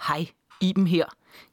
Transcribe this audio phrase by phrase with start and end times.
[0.00, 0.26] Hej,
[0.60, 1.04] Iben her.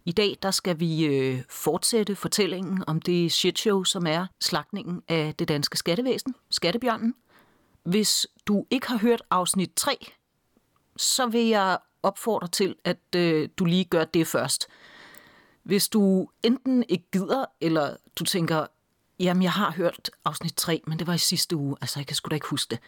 [0.06, 5.36] I dag der skal vi øh, fortsætte fortællingen om det shitshow, som er slagtningen af
[5.40, 7.16] det danske skattevæsen, Skattebjørnen.
[7.84, 9.98] Hvis du ikke har hørt afsnit 3,
[10.98, 14.68] så vil jeg opfordre til, at øh, du lige gør det først.
[15.64, 18.66] Hvis du enten ikke gider, eller du tænker,
[19.20, 22.16] jamen jeg har hørt afsnit 3, men det var i sidste uge, altså jeg kan
[22.16, 22.80] sgu da ikke huske det,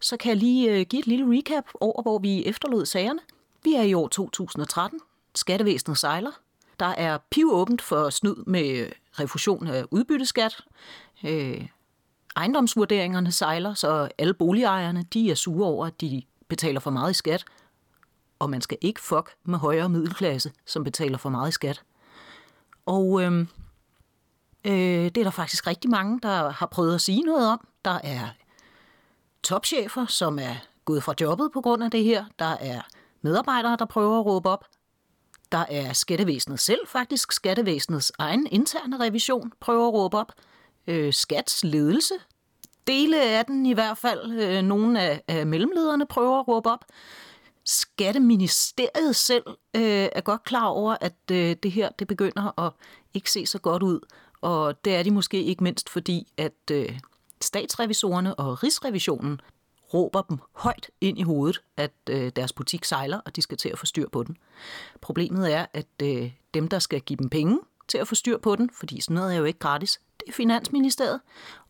[0.00, 3.20] så kan jeg lige øh, give et lille recap over, hvor vi efterlod sagerne.
[3.68, 5.00] Vi er i år 2013.
[5.34, 6.30] Skattevæsenet sejler.
[6.80, 10.60] Der er pivåbent for snyd med refusion af udbytteskat.
[11.24, 11.66] Øh,
[12.36, 17.14] ejendomsvurderingerne sejler, så alle boligejerne de er sure over, at de betaler for meget i
[17.14, 17.44] skat.
[18.38, 21.82] Og man skal ikke fuck med højere middelklasse, som betaler for meget i skat.
[22.86, 23.46] Og øh,
[24.64, 27.68] øh, det er der faktisk rigtig mange, der har prøvet at sige noget om.
[27.84, 28.28] Der er
[29.42, 32.24] topchefer, som er gået fra jobbet på grund af det her.
[32.38, 32.82] Der er
[33.22, 34.64] medarbejdere, der prøver at råbe op.
[35.52, 37.32] Der er skattevæsenet selv faktisk.
[37.32, 40.32] Skattevæsenets egen interne revision prøver at råbe op.
[40.86, 42.14] Øh, skats ledelse.
[42.86, 44.32] Dele af den i hvert fald.
[44.32, 46.84] Øh, nogle af, af mellemlederne prøver at råbe op.
[47.64, 49.44] Skatteministeriet selv
[49.76, 52.72] øh, er godt klar over, at øh, det her det begynder at
[53.14, 54.00] ikke se så godt ud.
[54.40, 56.98] Og det er de måske ikke mindst fordi, at øh,
[57.40, 59.40] statsrevisorerne og rigsrevisionen
[59.94, 63.68] råber dem højt ind i hovedet, at øh, deres butik sejler, og de skal til
[63.68, 64.36] at få styr på den.
[65.00, 67.58] Problemet er, at øh, dem, der skal give dem penge
[67.88, 70.32] til at få styr på den, fordi sådan noget er jo ikke gratis, det er
[70.32, 71.20] Finansministeriet.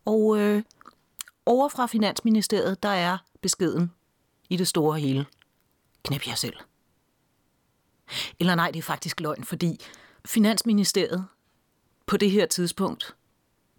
[0.05, 0.63] Og øh,
[1.47, 3.93] over fra Finansministeriet, der er beskeden
[4.51, 5.27] i det store hele.
[6.05, 6.57] Knæp jer selv.
[8.41, 9.81] Eller nej, det er faktisk løgn, fordi
[10.25, 11.27] Finansministeriet
[12.07, 13.17] på det her tidspunkt,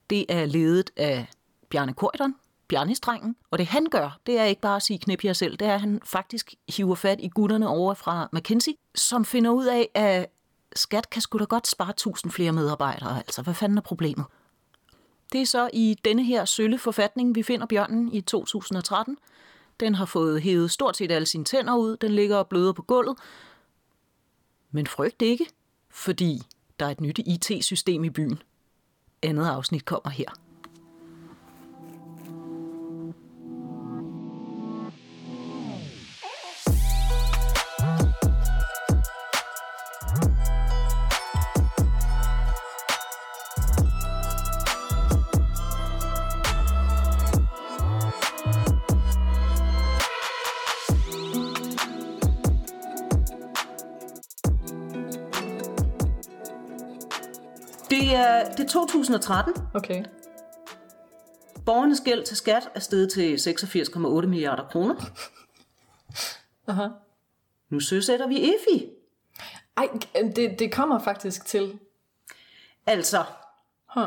[0.09, 1.27] det er ledet af
[1.69, 2.35] Bjarne Korydon,
[2.69, 3.35] Bjarnistrengen.
[3.51, 5.73] Og det han gør, det er ikke bare at sige knep jer selv, det er,
[5.73, 10.27] at han faktisk hiver fat i gutterne over fra McKinsey, som finder ud af, at
[10.75, 13.17] skat kan sgu da godt spare tusind flere medarbejdere.
[13.17, 14.25] Altså, hvad fanden er problemet?
[15.31, 19.17] Det er så i denne her sølle forfatning, vi finder bjørnen i 2013.
[19.79, 21.97] Den har fået hævet stort set alle sine tænder ud.
[21.97, 23.17] Den ligger og bløder på gulvet.
[24.71, 25.45] Men frygt ikke,
[25.89, 26.41] fordi
[26.79, 28.41] der er et nyt IT-system i byen.
[29.23, 30.29] Andet afsnit kommer her.
[58.19, 59.53] Er, det er 2013.
[59.73, 60.03] Okay.
[61.65, 64.95] Borgernes gæld til skat er steget til 86,8 milliarder kroner.
[66.67, 66.87] Aha.
[67.69, 68.85] Nu søsætter vi EFI.
[69.77, 69.87] Ej,
[70.35, 71.79] det, det kommer faktisk til.
[72.85, 73.23] Altså,
[73.95, 74.03] Huh.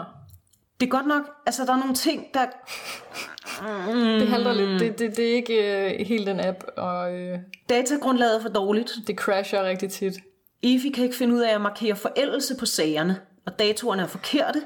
[0.80, 2.46] det er godt nok, altså der er nogle ting, der...
[4.18, 4.80] Det halter lidt.
[4.80, 8.92] Det, det, det er ikke øh, helt den app, og øh, Datagrundlaget er for dårligt.
[9.06, 10.14] det crasher rigtig tit.
[10.62, 14.62] EFI kan ikke finde ud af at markere forældelse på sagerne, og datoerne er forkerte.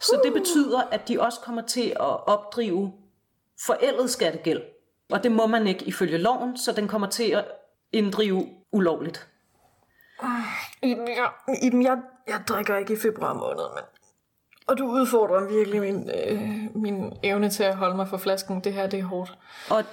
[0.00, 2.92] Så det betyder, at de også kommer til at opdrive
[3.66, 4.62] forældet skattegæld.
[5.10, 7.44] Og det må man ikke ifølge loven, så den kommer til at
[7.92, 9.28] inddrive ulovligt.
[10.82, 11.30] Iben, jeg,
[11.62, 13.82] Iben, jeg, jeg drikker ikke i februar måned, men...
[14.66, 16.40] Og du udfordrer virkelig min, øh,
[16.74, 18.60] min evne til at holde mig for flasken.
[18.60, 19.38] Det her, det er hårdt.
[19.70, 19.84] Og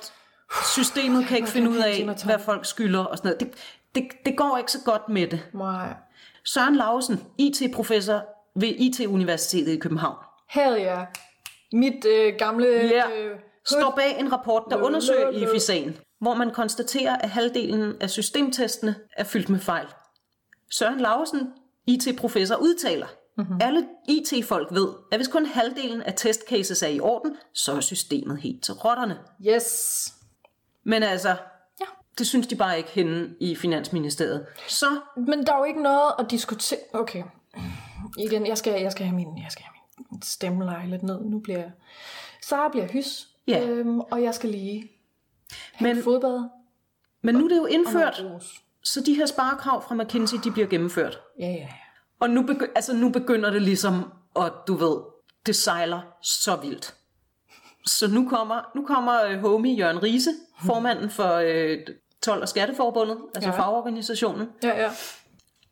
[0.65, 3.39] systemet kan ikke finde ud af, hvad folk skylder og sådan noget.
[3.39, 3.53] Det,
[3.95, 5.49] det, det går ikke så godt med det.
[5.53, 5.93] Nej.
[6.53, 8.21] Søren Lausen, IT-professor
[8.59, 10.15] ved IT-universitetet i København,
[10.49, 11.05] Her ja.
[11.73, 12.67] Mit øh, gamle...
[12.67, 13.03] Ja.
[13.09, 15.29] Øh, står bag en rapport, der undersøger.
[15.29, 19.85] IFI-sagen, hvor man konstaterer, at halvdelen af systemtestene er fyldt med fejl.
[20.71, 21.53] Søren Lausen,
[21.87, 23.07] IT-professor, udtaler,
[23.37, 23.57] mm-hmm.
[23.61, 28.37] alle IT-folk ved, at hvis kun halvdelen af testcases er i orden, så er systemet
[28.37, 29.17] helt til rotterne.
[29.47, 30.13] yes.
[30.85, 31.35] Men altså.
[32.19, 34.45] Det synes de bare ikke henne i Finansministeriet.
[34.67, 34.85] Så
[35.17, 36.79] Men der er jo ikke noget at diskutere...
[36.93, 37.23] Okay.
[38.17, 39.73] Igen, jeg skal, jeg skal have min, jeg skal have
[40.11, 41.21] min stemmeleje lidt ned.
[41.25, 41.71] Nu bliver jeg...
[42.41, 43.27] Sara bliver hys.
[43.47, 43.67] Ja.
[43.67, 44.91] Øhm, og jeg skal lige
[45.73, 46.49] have Men- fodbad.
[47.21, 48.23] Men nu er det jo og indført,
[48.83, 51.19] så de her sparekrav fra McKinsey, de bliver gennemført.
[51.39, 51.67] Ja, ja, ja.
[52.19, 54.97] Og nu, begy- altså nu begynder det ligesom, at du ved,
[55.45, 56.95] det sejler så vildt.
[57.85, 60.29] Så nu kommer, nu kommer øh, homie Jørgen Riese,
[60.65, 61.77] formanden for øh,
[62.21, 63.55] 12 og Skatteforbundet, altså ja.
[63.55, 63.61] Ja.
[63.61, 64.47] fagorganisationen.
[64.63, 64.91] Ja, ja.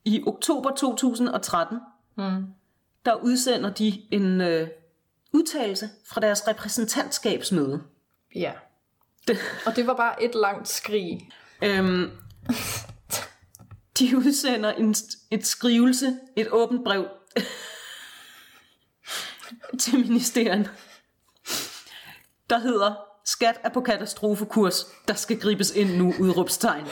[0.05, 1.79] I oktober 2013,
[2.17, 2.45] mm.
[3.05, 4.67] der udsender de en øh,
[5.33, 7.81] udtalelse fra deres repræsentantskabsmøde.
[8.35, 8.53] Ja.
[9.27, 11.29] Det, Og det var bare et langt skrig.
[11.63, 12.11] øhm,
[13.99, 14.95] De udsender en,
[15.31, 17.07] et skrivelse, et åbent brev
[19.81, 20.71] til ministeriet,
[22.49, 23.06] der hedder
[23.37, 26.85] Skat er på katastrofekurs, der skal gribes ind nu, udråbstegn.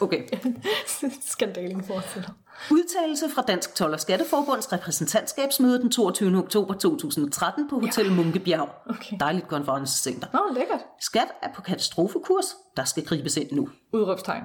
[0.00, 0.28] Okay.
[1.32, 2.30] Skandalen fortsætter.
[2.70, 6.38] Udtalelse fra Dansk Told og Skatteforbunds repræsentantskabsmøde den 22.
[6.38, 8.12] oktober 2013 på Hotel ja.
[8.12, 8.68] Munkebjerg.
[8.86, 9.16] Okay.
[9.20, 10.28] Dejligt konferencecenter.
[10.32, 10.80] Nå, lækkert.
[11.00, 12.44] Skat er på katastrofekurs,
[12.76, 13.68] der skal gribes ind nu.
[13.92, 14.42] Udråbstegn.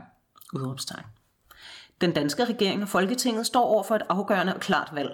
[0.54, 1.06] Udråbstegn.
[2.02, 5.12] Den danske regering og Folketinget står over for et afgørende og klart valg.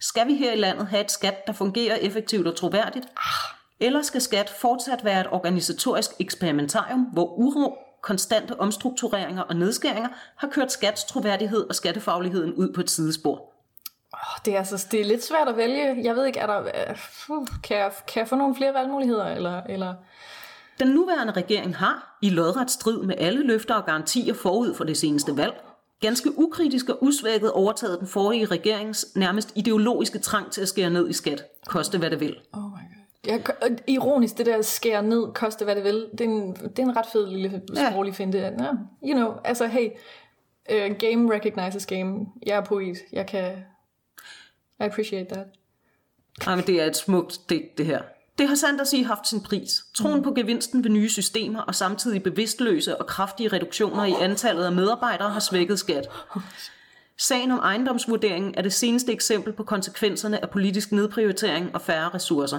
[0.00, 3.06] Skal vi her i landet have et skat, der fungerer effektivt og troværdigt?
[3.80, 10.48] Eller skal skat fortsat være et organisatorisk eksperimentarium, hvor uro, konstante omstruktureringer og nedskæringer har
[10.48, 13.54] kørt skats troværdighed og skattefagligheden ud på et sidespor?
[14.12, 16.04] Oh, det, er altså, det er lidt svært at vælge.
[16.04, 16.60] Jeg ved ikke, er der,
[17.28, 19.26] uh, kan, jeg, kan jeg få nogle flere valgmuligheder?
[19.26, 19.94] Eller, eller?
[20.80, 24.96] Den nuværende regering har, i lodret strid med alle løfter og garantier forud for det
[24.96, 25.54] seneste valg,
[26.00, 31.08] ganske ukritisk og usvækket overtaget den forrige regerings nærmest ideologiske trang til at skære ned
[31.08, 32.36] i skat, koste hvad det vil.
[32.52, 32.97] Oh my God.
[33.28, 33.38] Ja,
[33.86, 36.96] ironisk, det der skære ned, koste hvad det vil, det er en, det er en
[36.96, 38.16] ret fed lille sproglig ja.
[38.16, 38.38] finte.
[38.38, 38.50] Ja,
[39.04, 39.88] you know, altså hey,
[40.70, 42.26] uh, game recognizes game.
[42.46, 43.52] Jeg er poet, jeg kan,
[44.80, 45.46] I appreciate that.
[46.46, 48.02] Nej, men det er et smukt digt, det her.
[48.38, 49.84] Det har sandt at sige haft sin pris.
[49.94, 50.22] Troen mm.
[50.22, 55.30] på gevinsten ved nye systemer og samtidig bevidstløse og kraftige reduktioner i antallet af medarbejdere
[55.30, 56.08] har svækket skat.
[57.18, 62.58] Sagen om ejendomsvurderingen er det seneste eksempel på konsekvenserne af politisk nedprioritering og færre ressourcer.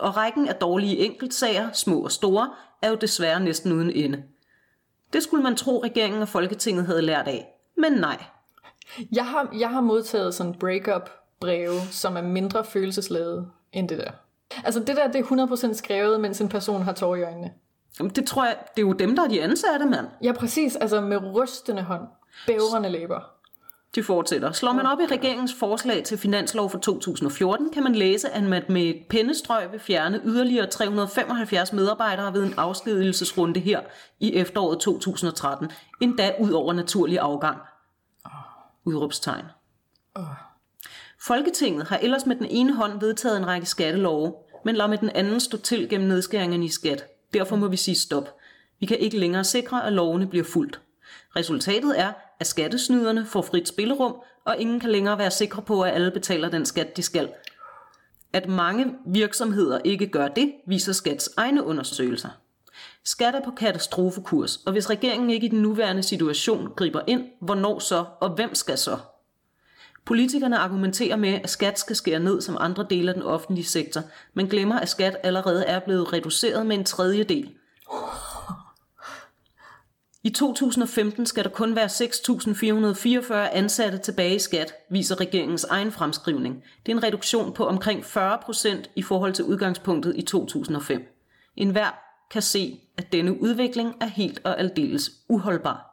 [0.00, 2.50] Og rækken af dårlige enkeltsager, små og store,
[2.82, 4.22] er jo desværre næsten uden ende.
[5.12, 7.46] Det skulle man tro, regeringen og Folketinget havde lært af.
[7.76, 8.24] Men nej.
[9.12, 11.10] Jeg har, jeg har modtaget sådan break-up
[11.40, 14.10] breve, som er mindre følelsesladet end det der.
[14.64, 17.52] Altså det der, det er 100% skrevet, mens en person har tår i øjnene.
[17.98, 20.06] Jamen, det tror jeg, det er jo dem, der er de ansatte, mand.
[20.22, 20.76] Ja, præcis.
[20.76, 22.02] Altså med rystende hånd.
[22.46, 23.33] Bævrende læber.
[23.94, 24.52] De fortsætter.
[24.52, 28.62] Slår man op i regeringens forslag til finanslov for 2014, kan man læse, at man
[28.68, 33.80] med et pennestrøg vil fjerne yderligere 375 medarbejdere ved en afskedelsesrunde her
[34.20, 35.70] i efteråret 2013,
[36.00, 37.58] endda ud over naturlig afgang.
[38.84, 39.44] Udråbstegn.
[41.20, 45.10] Folketinget har ellers med den ene hånd vedtaget en række skattelove, men lader med den
[45.10, 47.04] anden stå til gennem nedskæringerne i skat.
[47.34, 48.28] Derfor må vi sige stop.
[48.80, 50.80] Vi kan ikke længere sikre, at lovene bliver fuldt.
[51.36, 55.94] Resultatet er, at skattesnyderne får frit spillerum, og ingen kan længere være sikre på, at
[55.94, 57.32] alle betaler den skat, de skal.
[58.32, 62.28] At mange virksomheder ikke gør det, viser Skats egne undersøgelser.
[63.04, 67.78] Skat er på katastrofekurs, og hvis regeringen ikke i den nuværende situation griber ind, hvornår
[67.78, 68.98] så, og hvem skal så?
[70.04, 74.02] Politikerne argumenterer med, at skat skal skære ned som andre dele af den offentlige sektor,
[74.34, 77.50] men glemmer, at skat allerede er blevet reduceret med en tredjedel.
[80.26, 86.62] I 2015 skal der kun være 6.444 ansatte tilbage i skat, viser regeringens egen fremskrivning.
[86.86, 91.02] Det er en reduktion på omkring 40 procent i forhold til udgangspunktet i 2005.
[91.56, 91.90] En hver
[92.30, 95.90] kan se, at denne udvikling er helt og aldeles uholdbar.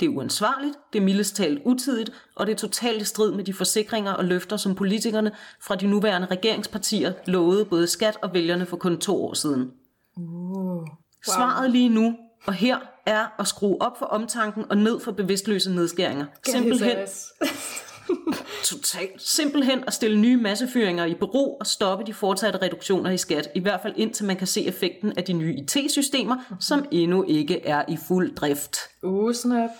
[0.00, 3.44] Det er uansvarligt, det er mildest talt utidigt, og det er totalt i strid med
[3.44, 8.66] de forsikringer og løfter, som politikerne fra de nuværende regeringspartier lovede både skat og vælgerne
[8.66, 9.70] for kun to år siden.
[10.16, 10.84] Uh, wow.
[11.24, 15.70] Svaret lige nu og her er at skrue op for omtanken og ned for bevidstløse
[15.70, 16.26] nedskæringer.
[16.46, 16.96] Simpelthen,
[18.64, 19.22] totalt.
[19.22, 23.48] Simpelthen at stille nye massefyringer i bero og stoppe de fortsatte reduktioner i skat.
[23.54, 26.60] I hvert fald indtil man kan se effekten af de nye IT-systemer, mm-hmm.
[26.60, 28.78] som endnu ikke er i fuld drift.
[29.02, 29.70] Uh, snap.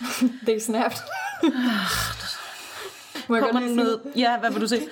[0.46, 0.98] Det er snapped.
[3.28, 4.00] Må jeg Kommer godt noget?
[4.16, 4.80] Ja, hvad vil du se?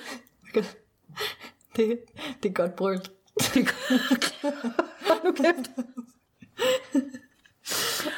[1.75, 1.99] Det,
[2.43, 3.11] det er godt brølt.
[3.39, 5.23] Det er godt.
[5.23, 5.69] nu kæft.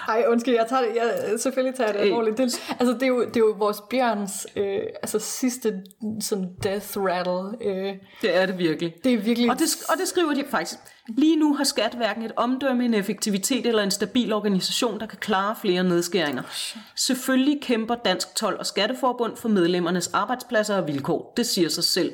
[0.08, 2.38] Ej, undskyld, jeg tager det, jeg, selvfølgelig tager jeg det alvorligt.
[2.38, 2.44] Det,
[2.80, 5.82] altså, det, er jo, det er jo vores bjørns øh, altså, sidste
[6.22, 7.68] sådan death rattle.
[7.68, 7.94] Øh.
[8.22, 8.94] Det er det virkelig.
[9.04, 9.50] Det er virkelig...
[9.50, 10.80] Og det, og det skriver de faktisk.
[11.18, 15.18] Lige nu har skat hverken et omdømme, en effektivitet eller en stabil organisation, der kan
[15.18, 16.44] klare flere nedskæringer.
[16.96, 21.34] Selvfølgelig kæmper Dansk Tolv og Skatteforbund for medlemmernes arbejdspladser og vilkår.
[21.38, 22.12] Det siger sig selv.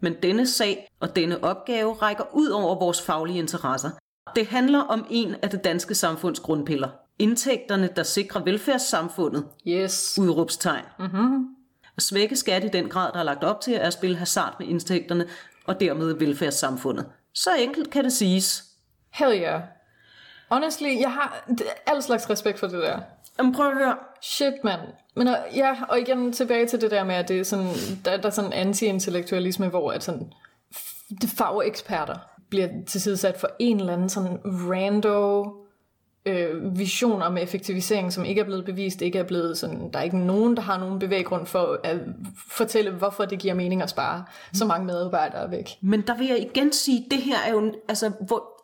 [0.00, 3.90] Men denne sag og denne opgave rækker ud over vores faglige interesser.
[4.36, 6.88] Det handler om en af det danske samfunds grundpiller.
[7.18, 9.44] Indtægterne, der sikrer velfærdssamfundet.
[9.66, 10.18] Yes.
[10.20, 10.84] Udråbstegn.
[10.98, 11.46] Mm-hmm.
[11.96, 14.56] At svække skat i den grad, der er lagt op til, er at spille hasard
[14.58, 15.26] med indtægterne
[15.66, 17.06] og dermed velfærdssamfundet.
[17.34, 18.64] Så enkelt kan det siges.
[19.10, 19.62] Hell yeah.
[20.50, 21.48] Honestly, jeg har
[21.86, 23.00] al slags respekt for det der.
[23.38, 23.96] Jamen prøv at høre.
[24.22, 24.80] Shit, mand.
[25.16, 27.70] Men ja, og igen tilbage til det der med, at det er sådan,
[28.04, 30.32] der, der er sådan anti-intellektualisme, hvor at sådan,
[31.36, 32.16] fageksperter
[32.50, 35.52] bliver tilsidesat for en eller anden sådan rando
[36.26, 40.02] øh, vision om effektivisering, som ikke er blevet bevist, ikke er blevet sådan, der er
[40.02, 41.96] ikke nogen, der har nogen bevæggrund for at
[42.50, 45.70] fortælle, hvorfor det giver mening at spare så mange medarbejdere væk.
[45.80, 48.62] Men der vil jeg igen sige, det her er jo, altså, hvor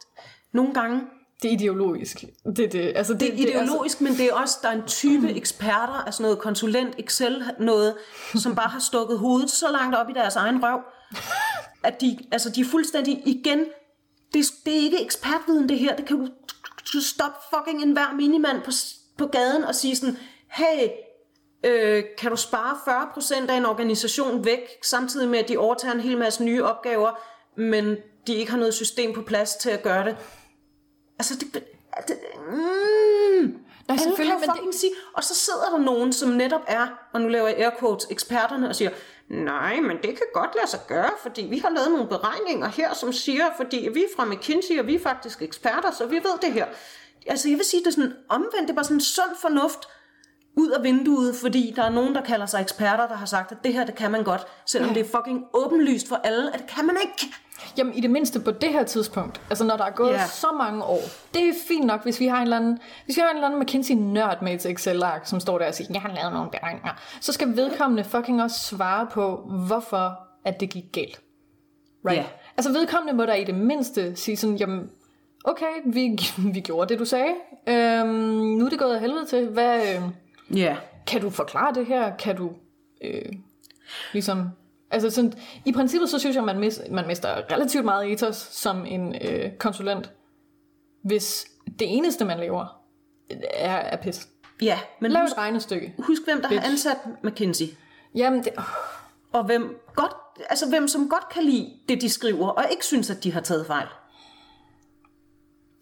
[0.53, 1.01] nogle gange,
[1.43, 2.25] Det er ideologisk.
[2.57, 5.33] Det, det, altså, det, det er ideologisk, men det er også, der er en type
[5.33, 7.95] eksperter, altså noget konsulent, Excel, noget,
[8.35, 10.81] som bare har stukket hovedet så langt op i deres egen røv,
[11.89, 13.59] at de, altså, de er fuldstændig igen,
[14.35, 16.29] det, det er ikke ekspertviden det her, det kan du,
[16.93, 18.71] du stoppe fucking enhver minimand på,
[19.19, 20.17] på gaden og sige sådan,
[20.49, 20.89] hey,
[21.65, 22.77] øh, kan du spare
[23.15, 27.21] 40% af en organisation væk, samtidig med, at de overtager en hel masse nye opgaver,
[27.57, 30.17] men de ikke har noget system på plads til at gøre det.
[31.19, 31.55] Altså, det...
[32.09, 32.19] det
[32.49, 34.81] mm, Nej, selvfølgelig, men fucking det...
[34.81, 38.07] sige, og så sidder der nogen, som netop er, og nu laver jeg air quotes,
[38.11, 38.91] eksperterne, og siger,
[39.29, 42.95] nej, men det kan godt lade sig gøre, fordi vi har lavet nogle beregninger her,
[42.95, 46.39] som siger, fordi vi er fra McKinsey, og vi er faktisk eksperter, så vi ved
[46.43, 46.67] det her.
[47.27, 49.89] Altså, jeg vil sige, det er sådan omvendt, det er bare sådan sund fornuft,
[50.57, 53.59] ud af vinduet, fordi der er nogen, der kalder sig eksperter, der har sagt, at
[53.65, 54.95] det her, det kan man godt, selvom ja.
[54.95, 57.35] det er fucking åbenlyst for alle, at det kan man ikke.
[57.79, 60.29] Jamen i det mindste på det her tidspunkt, altså når der er gået yeah.
[60.29, 61.01] så mange år,
[61.35, 63.49] det er fint nok, hvis vi har en eller anden, hvis vi har en eller
[63.49, 66.93] anden McKinsey-nørd med et Excel-ark, som står der og siger, jeg har lavet nogle beregninger,
[67.21, 71.21] så skal vedkommende fucking også svare på, hvorfor at det gik galt.
[72.07, 72.17] Right?
[72.19, 72.29] Yeah.
[72.57, 74.91] Altså vedkommende må der i det mindste sige sådan, jamen,
[75.45, 76.19] okay, vi,
[76.55, 77.35] vi gjorde det, du sagde,
[77.67, 80.03] øhm, nu er det gået af helvede til, hvad, øh,
[80.59, 80.77] yeah.
[81.07, 82.51] kan du forklare det her, kan du,
[83.05, 83.33] øh,
[84.13, 84.49] ligesom
[84.95, 85.33] Altså sådan,
[85.65, 89.53] i princippet så synes jeg, man, mis, man mister relativt meget ethos som en øh,
[89.59, 90.13] konsulent,
[91.03, 91.47] hvis
[91.79, 92.81] det eneste, man laver,
[93.55, 94.29] er, er pis.
[94.63, 95.95] Ja, men Lav husk, et regnestykke.
[95.99, 96.63] husk hvem der Bitch.
[96.65, 97.65] har ansat McKinsey.
[98.15, 98.65] Jamen, det, oh,
[99.33, 100.13] Og hvem, godt,
[100.51, 103.41] altså hvem som godt kan lide det, de skriver, og ikke synes, at de har
[103.41, 103.87] taget fejl.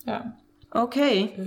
[0.06, 0.18] ja.
[0.70, 1.28] Okay.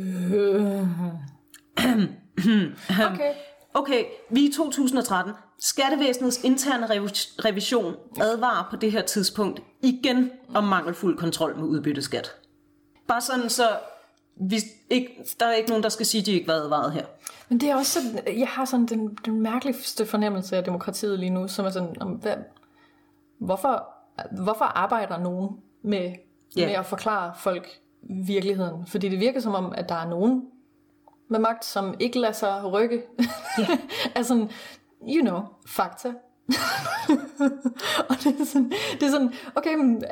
[3.13, 3.33] Okay.
[3.73, 5.33] Okay, vi er i 2013.
[5.65, 12.35] Skattevæsenets interne revi- revision advarer på det her tidspunkt igen om mangelfuld kontrol med udbytteskat.
[13.07, 13.69] Bare sådan, så
[14.35, 14.55] vi
[14.89, 17.05] ikke, der er ikke nogen, der skal sige, at de ikke var advaret her.
[17.49, 21.29] Men det er også sådan, jeg har sådan den, den mærkeligste fornemmelse af demokratiet lige
[21.29, 22.35] nu, som er sådan, om, hvad,
[23.39, 23.87] hvorfor,
[24.43, 25.49] hvorfor arbejder nogen
[25.83, 26.13] med,
[26.59, 26.67] yeah.
[26.67, 27.67] med at forklare folk
[28.03, 28.87] virkeligheden?
[28.87, 30.41] Fordi det virker som om, at der er nogen
[31.29, 33.03] med magt, som ikke lader sig rykke.
[33.59, 33.69] Yeah.
[34.15, 34.47] altså,
[35.01, 36.07] you know, fakta.
[38.09, 40.03] og det er sådan, det er sådan okay, men,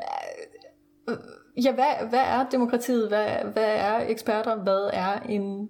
[1.09, 1.17] øh,
[1.63, 3.07] ja, hvad, hvad er demokratiet?
[3.07, 4.55] Hvad, hvad er eksperter?
[4.55, 5.69] Hvad er en...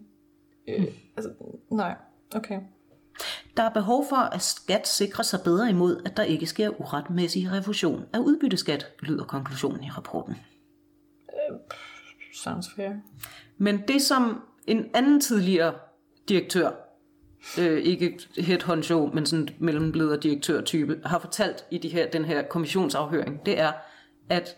[0.68, 0.86] Øh,
[1.18, 1.32] altså,
[1.72, 1.96] nej,
[2.36, 2.60] okay.
[3.58, 7.52] Der er behov for, at skat sikrer sig bedre imod, at der ikke sker uretmæssig
[7.52, 10.36] refusion af udbytteskat, lyder konklusionen i rapporten.
[12.34, 12.92] Sounds fair.
[13.58, 15.74] Men det som en anden tidligere
[16.30, 16.72] direktør,
[17.60, 22.42] øh, ikke head honcho, men sådan mellemleder direktør-type, har fortalt i de her, den her
[22.42, 23.72] kommissionsafhøring, det er,
[24.30, 24.56] at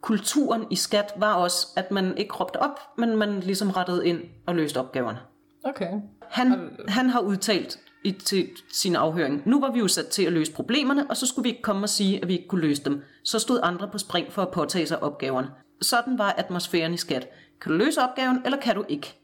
[0.00, 4.20] kulturen i skat var også, at man ikke råbte op, men man ligesom rettede ind
[4.46, 5.18] og løste opgaverne.
[5.64, 5.88] Okay.
[6.28, 10.32] Han, han har udtalt i, til sin afhøring, nu var vi jo sat til at
[10.32, 12.84] løse problemerne, og så skulle vi ikke komme og sige, at vi ikke kunne løse
[12.84, 13.02] dem.
[13.24, 15.50] Så stod andre på spring for at påtage sig opgaverne.
[15.82, 17.28] Sådan var atmosfæren i skat.
[17.60, 19.19] Kan du løse opgaven, eller kan du ikke?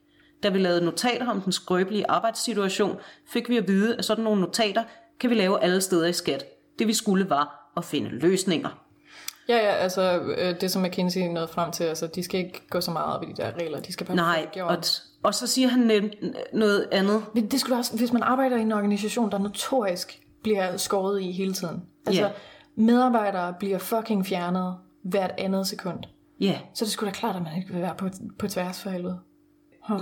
[0.46, 2.96] Da vi lavede notater om den skrøbelige arbejdssituation,
[3.28, 4.84] fik vi at vide, at sådan nogle notater
[5.20, 6.44] kan vi lave alle steder i skat.
[6.78, 8.68] Det vi skulle var at finde løsninger.
[9.48, 12.80] Ja, ja, altså øh, det som McKinsey nåede frem til, altså de skal ikke gå
[12.80, 14.76] så meget op i de der regler, de skal bare Nej, og,
[15.22, 16.10] og så siger han
[16.52, 17.22] noget andet.
[17.34, 21.32] Men det skulle også, hvis man arbejder i en organisation, der notorisk bliver skåret i
[21.32, 21.82] hele tiden.
[22.06, 22.30] Altså, Ja.
[22.76, 25.98] medarbejdere bliver fucking fjernet hvert andet sekund.
[26.40, 28.90] Ja, Så det skulle da klart, at man ikke vil være på, på tværs for
[28.90, 29.18] helvede.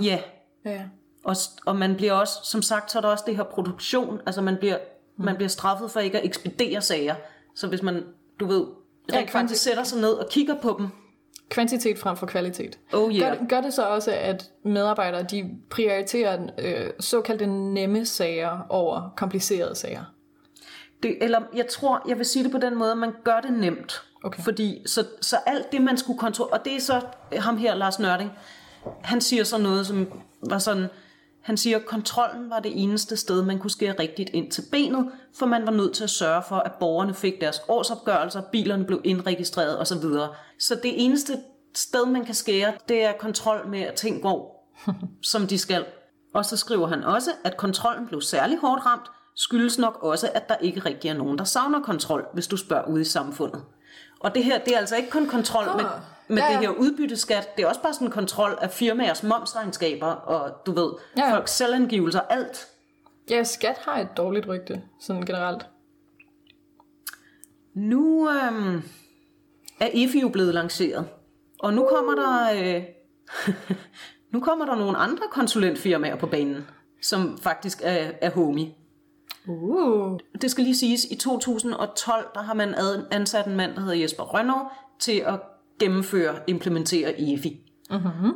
[0.01, 0.19] ja.
[0.65, 0.81] Ja.
[1.23, 4.41] Og, og man bliver også, som sagt, så er der også det her produktion, altså
[4.41, 4.77] man bliver,
[5.17, 5.25] mm.
[5.25, 7.15] man bliver straffet for ikke at ekspedere sager.
[7.55, 8.03] Så hvis man,
[8.39, 8.65] du ved,
[9.13, 10.87] Ja, rent faktisk sætter sig ned og kigger på dem,
[11.49, 12.79] Kvantitet frem for kvalitet.
[12.93, 18.05] oh Gør, yeah, det- gør det så også, at medarbejdere de prioriterer øh, såkaldte nemme
[18.05, 20.03] sager over komplicerede sager?
[21.03, 23.53] det, eller jeg tror, jeg vil sige det på den måde, at man gør det
[23.53, 24.03] nemt.
[24.23, 24.43] Okay.
[24.43, 27.01] Fordi så, så alt det, man skulle kontrollere, og det er så
[27.37, 28.31] ham her, Lars Nørding,
[29.03, 30.07] han siger så noget, som
[30.49, 30.87] var sådan,
[31.41, 35.11] han siger, at kontrollen var det eneste sted, man kunne skære rigtigt ind til benet,
[35.35, 39.01] for man var nødt til at sørge for, at borgerne fik deres årsopgørelser, bilerne blev
[39.03, 40.03] indregistreret osv.
[40.59, 41.37] Så det eneste
[41.75, 44.71] sted, man kan skære, det er kontrol med, at ting går,
[45.31, 45.85] som de skal.
[46.33, 50.49] Og så skriver han også, at kontrollen blev særlig hårdt ramt, skyldes nok også, at
[50.49, 53.63] der ikke rigtig er nogen, der savner kontrol, hvis du spørger ude i samfundet.
[54.19, 55.85] Og det her, det er altså ikke kun kontrol med,
[56.27, 56.59] med Ja, det ja.
[56.59, 60.91] her udbytteskat, det er også bare sådan en kontrol af firmaers momsregnskaber, og du ved,
[61.17, 61.35] Ja, ja.
[61.35, 62.67] folks selvangivelser, alt.
[63.29, 65.65] Ja, skat har et dårligt rygte, sådan generelt.
[67.73, 68.81] Nu øhm,
[69.79, 71.07] er EFI jo blevet lanceret,
[71.59, 72.83] og nu kommer der, øh,
[74.33, 76.67] nu kommer der nogle andre konsulentfirmaer på banen,
[77.01, 78.73] som faktisk er, er homie.
[79.47, 80.19] Uh.
[80.41, 82.75] Det skal lige siges, i 2012, der har man
[83.11, 84.59] ansat en mand, der hedder Jesper Rønnow,
[84.99, 85.39] til at
[85.79, 87.61] gennemføre, implementere EFI.
[87.91, 88.31] Mm-hmm.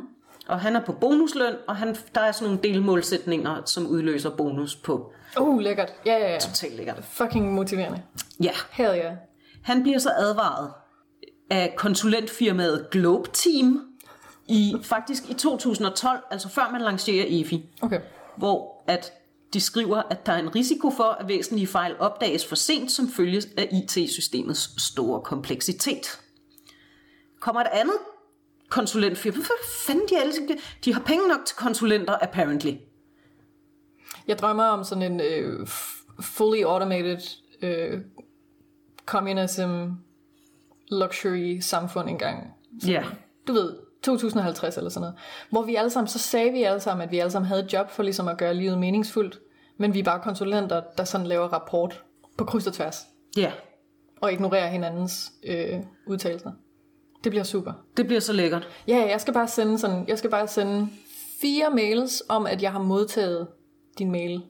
[0.48, 4.76] Og han er på bonusløn, og han, der er sådan nogle delmålsætninger, som udløser bonus
[4.76, 5.12] på.
[5.40, 5.92] Uh, lækkert.
[6.06, 6.38] Ja, ja, ja.
[6.38, 7.04] Totalt lækkert.
[7.04, 8.02] Fucking motiverende.
[8.42, 9.12] Ja, Hell ja.
[9.62, 10.70] han bliver så advaret
[11.50, 13.90] af konsulentfirmaet Globe Team,
[14.48, 18.00] i, faktisk i 2012, altså før man lancerer EFI, Okay.
[18.36, 19.12] hvor at
[19.54, 23.08] de skriver, at der er en risiko for, at væsentlige fejl opdages for sent som
[23.08, 26.20] følge af IT-systemets store kompleksitet.
[27.40, 27.96] Kommer et andet
[28.68, 29.36] konsulentfirma?
[29.36, 30.32] Hvad fanden de alle?
[30.84, 32.72] De har penge nok til konsulenter, apparently.
[34.26, 35.66] Jeg drømmer om sådan en øh,
[36.20, 37.18] fully automated
[37.62, 38.00] øh,
[39.06, 39.86] communism
[40.90, 42.54] luxury samfund engang.
[42.86, 43.04] Ja.
[43.46, 45.16] Du ved, 2050 eller sådan noget.
[45.50, 47.72] Hvor vi alle sammen, så sagde vi alle sammen, at vi alle sammen havde et
[47.72, 49.40] job for ligesom at gøre livet meningsfuldt.
[49.76, 52.02] Men vi er bare konsulenter, der sådan laver rapport
[52.38, 53.06] på kryds og tværs.
[53.36, 53.52] Ja,
[54.20, 56.52] Og ignorerer hinandens øh, udtalelser.
[57.24, 57.72] Det bliver super.
[57.96, 58.68] det bliver så lækkert.
[58.88, 60.88] Ja, jeg skal bare sende sådan, jeg skal bare sende
[61.40, 63.48] fire mails om, at jeg har modtaget
[63.98, 64.42] din mail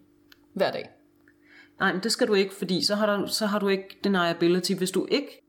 [0.55, 0.91] hver dag.
[1.81, 4.73] Nej, men det skal du ikke, fordi så har, du, så har du ikke deniability,
[4.73, 5.47] hvis du ikke...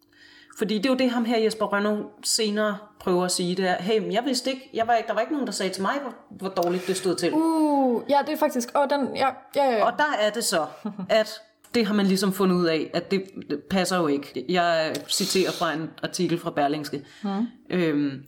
[0.57, 3.81] Fordi det er jo det, ham her Jesper Rønnow senere prøver at sige, det er,
[3.81, 5.81] hey, men jeg vidste ikke, jeg var ikke, der var ikke nogen, der sagde til
[5.81, 7.33] mig, hvor, hvor dårligt det stod til.
[7.33, 9.85] Uh, ja, det er faktisk, åh, den, ja, ja, ja.
[9.85, 10.65] Og der er det så,
[11.09, 11.41] at
[11.75, 14.45] det har man ligesom fundet ud af, at det, det passer jo ikke.
[14.49, 17.47] Jeg citerer fra en artikel fra Berlingske, hmm.
[17.69, 18.23] øhm,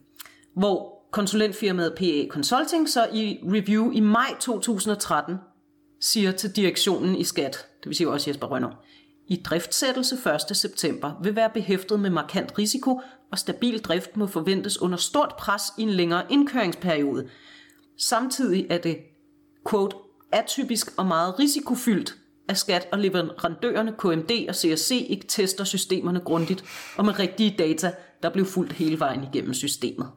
[0.56, 5.36] hvor konsulentfirmaet PA Consulting så i review i maj 2013
[6.01, 8.69] siger til direktionen i skat, det vil sige også Jesper Rønner,
[9.27, 10.15] i driftsættelse
[10.49, 10.58] 1.
[10.58, 13.01] september vil være behæftet med markant risiko,
[13.32, 17.29] og stabil drift må forventes under stort pres i en længere indkøringsperiode.
[17.97, 18.97] Samtidig er det,
[19.69, 19.95] quote,
[20.32, 22.15] atypisk og meget risikofyldt,
[22.49, 26.63] at skat og leverandørerne KMD og CSC ikke tester systemerne grundigt
[26.97, 27.91] og med rigtige data,
[28.23, 30.08] der blev fuldt hele vejen igennem systemet.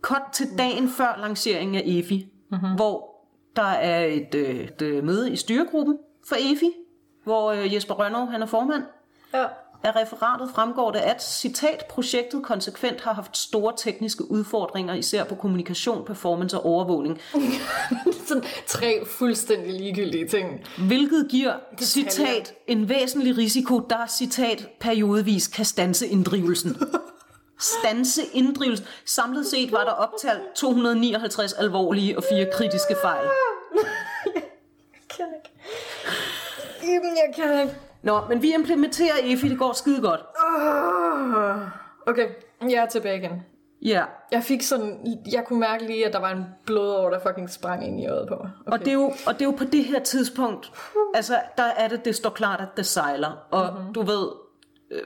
[0.00, 2.74] Kort til dagen før lanceringen af EFI, mm-hmm.
[2.74, 3.12] hvor
[3.56, 6.70] der er et, øh, et øh, møde i styregruppen for EFI,
[7.24, 8.82] hvor øh, Jesper Rønnow, han er formand.
[9.34, 9.46] ja.
[9.84, 15.34] Af referatet fremgår det, at citat, projektet konsekvent har haft store tekniske udfordringer, især på
[15.34, 17.20] kommunikation, performance og overvågning,
[18.28, 20.60] Sådan tre fuldstændig ligegyldige ting.
[20.78, 26.76] hvilket giver, citat, en væsentlig risiko, der, citat, periodevis kan stanse inddrivelsen.
[27.60, 28.86] Stanse inddrivelsen.
[29.06, 33.26] Samlet set var der optalt 259 alvorlige og fire kritiske fejl.
[34.34, 34.42] Jeg
[35.16, 35.50] kan ikke.
[36.82, 37.74] Jamen, jeg kan ikke.
[38.02, 40.20] Nå, men vi implementerer EFI, det går skide godt.
[40.38, 41.68] Ah.
[42.06, 42.28] Okay,
[42.60, 43.42] jeg er tilbage igen.
[43.84, 47.50] Ja, Jeg fik sådan, jeg kunne mærke lige, at der var en blodår, der fucking
[47.50, 48.50] sprang ind i øjet på mig.
[48.66, 48.72] Okay.
[48.72, 50.72] og det, er jo, og det er jo på det her tidspunkt,
[51.14, 53.46] altså der er det, det står klart, at det sejler.
[53.50, 53.94] Og mm-hmm.
[53.94, 54.28] du ved,
[54.92, 55.02] øh,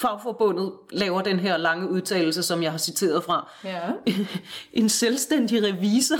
[0.00, 3.50] fagforbundet laver den her lange udtalelse, som jeg har citeret fra.
[3.64, 3.80] Ja.
[4.82, 6.16] en selvstændig revisor,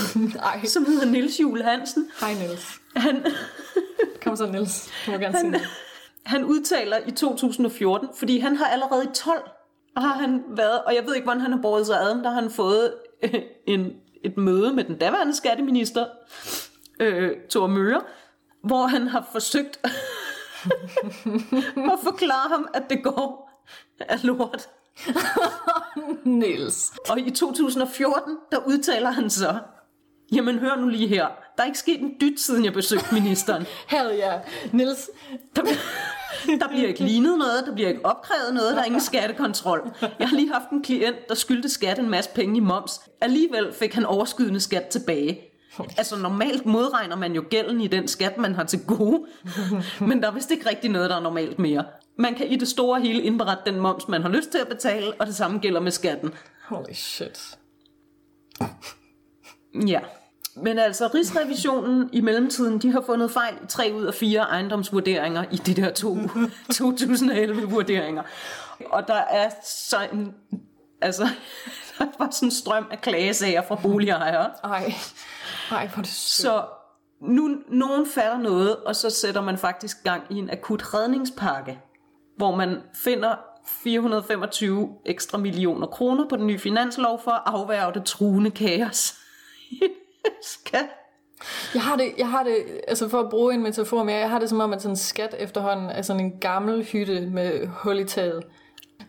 [0.74, 2.10] som hedder Nils Jule Hansen.
[2.20, 2.80] hej Niels.
[2.96, 3.26] Han,
[4.22, 4.90] Kom så, Niels.
[5.06, 5.68] Du må gerne noget.
[6.26, 9.50] han udtaler i 2014, fordi han har allerede i 12,
[9.96, 12.40] har han været, og jeg ved ikke, hvordan han har båret sig ad, der har
[12.40, 13.34] han fået øh,
[13.66, 13.92] en,
[14.24, 16.06] et møde med den daværende skatteminister,
[17.00, 18.00] øh, Thor Møre,
[18.64, 19.80] hvor han har forsøgt
[21.92, 23.50] at forklare ham, at det går
[23.98, 24.68] af lort.
[26.24, 26.92] Niels.
[27.08, 29.58] Og i 2014, der udtaler han så,
[30.32, 33.66] jamen hør nu lige her, der er ikke sket en dyt, siden jeg besøgte ministeren.
[33.92, 34.32] Hell ja.
[34.72, 35.10] Niels,
[35.56, 35.62] Der,
[36.60, 39.90] der bliver ikke lignet noget, der bliver ikke opkrævet noget, der er ingen skattekontrol.
[40.18, 43.00] Jeg har lige haft en klient, der skyldte skat en masse penge i moms.
[43.20, 45.40] Alligevel fik han overskydende skat tilbage.
[45.98, 49.24] Altså normalt modregner man jo gælden i den skat, man har til gode.
[50.00, 51.84] Men der er vist ikke rigtig noget, der er normalt mere.
[52.18, 55.12] Man kan i det store hele indberette den moms, man har lyst til at betale,
[55.18, 56.34] og det samme gælder med skatten.
[56.68, 57.58] holy shit.
[59.86, 60.00] Ja.
[60.56, 65.44] Men altså, Rigsrevisionen i mellemtiden, de har fundet fejl i tre ud af fire ejendomsvurderinger
[65.52, 66.14] i de der to
[66.78, 68.22] 2011-vurderinger.
[68.90, 70.34] Og der er så en,
[71.00, 71.22] altså,
[71.98, 74.50] der var sådan en strøm af klagesager fra boligejere.
[74.64, 74.94] Ej.
[75.70, 76.10] Ej, hvor det.
[76.10, 76.64] Så
[77.20, 81.78] nu nogen fatter noget, og så sætter man faktisk gang i en akut redningspakke.
[82.36, 83.34] hvor man finder
[83.66, 89.23] 425 ekstra millioner kroner på den nye finanslov for at afværge det truende kaos.
[90.42, 90.86] Skat.
[91.74, 92.56] Jeg har det, jeg har det,
[92.88, 94.96] altså for at bruge en metafor mere, jeg har det som om, at sådan en
[94.96, 98.42] skat efterhånden er sådan en gammel hytte med hul i taget.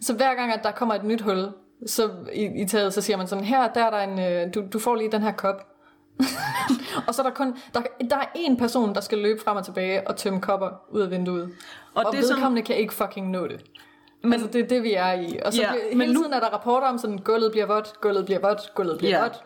[0.02, 1.50] Så hver gang, at der kommer et nyt hul
[1.86, 4.64] så i, i taget, så siger man sådan, her der er der en, øh, du,
[4.74, 5.68] du får lige den her kop.
[7.08, 9.66] og så er der kun, der, der er en person, der skal løbe frem og
[9.66, 11.50] tilbage og tømme kopper ud af vinduet.
[11.94, 12.66] Og, og det vedkommende som...
[12.66, 13.66] kan ikke fucking nå det.
[14.22, 15.40] Men, altså, det er det, vi er i.
[15.46, 16.20] Og så ja, hele men nu...
[16.20, 19.24] tiden er der rapporter om sådan, gulvet bliver vådt, gulvet bliver vådt, gulvet bliver ja.
[19.24, 19.44] vådt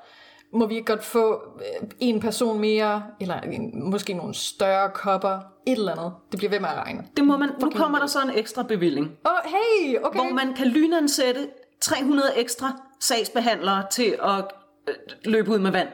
[0.54, 3.40] må vi ikke godt få øh, en person mere, eller
[3.74, 6.14] måske nogle større kopper, et eller andet.
[6.32, 7.08] Det bliver ved med at regne.
[7.18, 9.06] Det må man, nu kommer der så en ekstra bevilling.
[9.26, 10.20] Åh, oh, hey, okay.
[10.20, 11.50] Hvor man kan lynansætte
[11.82, 14.46] 300 ekstra sagsbehandlere til at
[14.88, 15.90] øh, løbe ud med vand.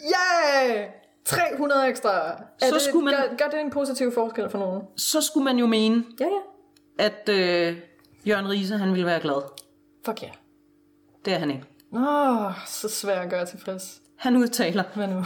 [0.00, 0.88] Yeah!
[1.24, 2.10] 300 ekstra.
[2.10, 4.82] Er så det, skulle man, gør, gør det en positiv forskel for nogen?
[4.96, 7.04] Så skulle man jo mene, ja, ja.
[7.04, 7.76] at øh,
[8.26, 9.42] Jørgen Riese, han ville være glad.
[10.04, 10.26] Fuck ja.
[10.26, 10.36] Yeah.
[11.24, 11.64] Det er han ikke.
[11.96, 14.00] Åh, oh, så svært at gøre tilfreds.
[14.18, 14.84] Han udtaler.
[14.94, 15.24] Hvad nu?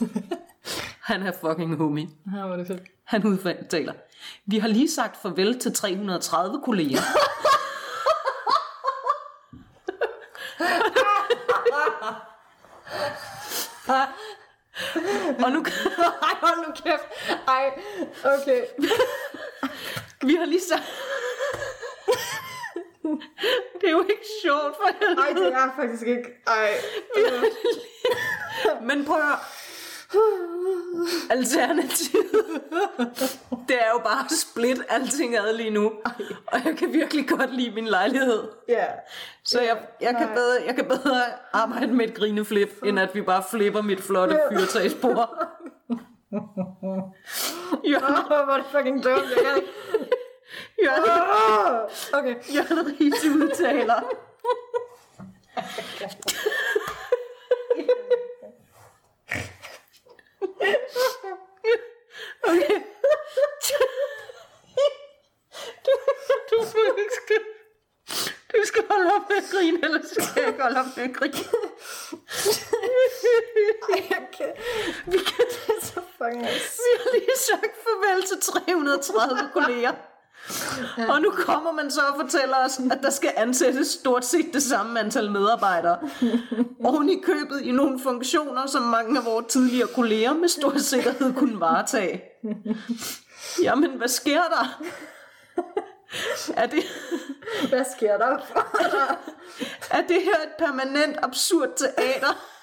[1.10, 2.08] han er fucking homie.
[2.34, 2.82] Ja, er det fedt.
[3.04, 3.92] Han udtaler.
[4.46, 7.00] Vi har lige sagt farvel til 330 kolleger.
[15.44, 15.64] Og nu...
[16.22, 17.36] Ej, hold nu kæft.
[17.48, 17.80] Ej,
[18.24, 18.62] okay.
[20.22, 20.82] Vi har lige sagt...
[23.80, 25.14] det er jo ikke sjovt for helvede.
[25.14, 26.28] Nej, det er faktisk ikke.
[26.46, 26.70] Ej.
[28.82, 29.38] Men prøv at
[31.30, 32.62] Alternativet,
[33.68, 35.92] det er jo bare at splitte alting ad lige nu.
[36.46, 38.42] Og jeg kan virkelig godt lide min lejlighed.
[38.68, 38.74] Ja.
[38.74, 38.88] Yeah.
[39.44, 43.22] Så jeg, jeg, kan bedre, jeg kan bedre arbejde med et grineflip, end at vi
[43.22, 45.46] bare flipper mit flotte fyrtagsbord.
[47.84, 49.24] Jørgen, oh, hvor er det fucking dumt.
[49.36, 49.62] Jeg kan
[50.84, 52.36] Jørgen, oh, okay.
[52.54, 54.00] Jørgen Riese udtaler.
[62.42, 62.82] okay.
[65.86, 65.92] du,
[66.50, 66.56] du,
[67.10, 67.40] skal,
[68.52, 71.14] du skal holde op med at grine, eller skal jeg ikke holde op med at
[71.14, 71.34] grine?
[73.94, 74.52] Ej, kan...
[75.06, 79.92] Vi kan det så fucking Vi har lige sagt farvel til 330 kolleger.
[81.08, 84.62] Og nu kommer man så og fortæller os, at der skal ansættes stort set det
[84.62, 85.98] samme antal medarbejdere.
[86.84, 91.34] Oven i købet i nogle funktioner, som mange af vores tidligere kolleger med stor sikkerhed
[91.34, 92.22] kunne varetage.
[93.62, 94.82] Jamen, hvad sker der?
[96.56, 96.84] Er det...
[97.68, 98.36] Hvad sker der?
[99.98, 102.57] er det her et permanent absurd teater?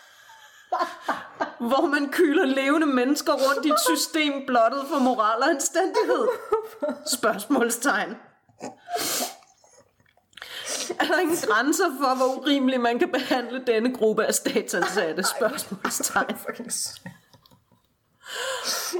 [1.59, 6.27] Hvor man kyler levende mennesker rundt i et system blottet for moral og anstændighed?
[7.13, 8.15] Spørgsmålstegn.
[10.99, 15.23] Er der ingen grænser for, hvor urimeligt man kan behandle denne gruppe af statsansatte?
[15.23, 16.37] Spørgsmålstegn.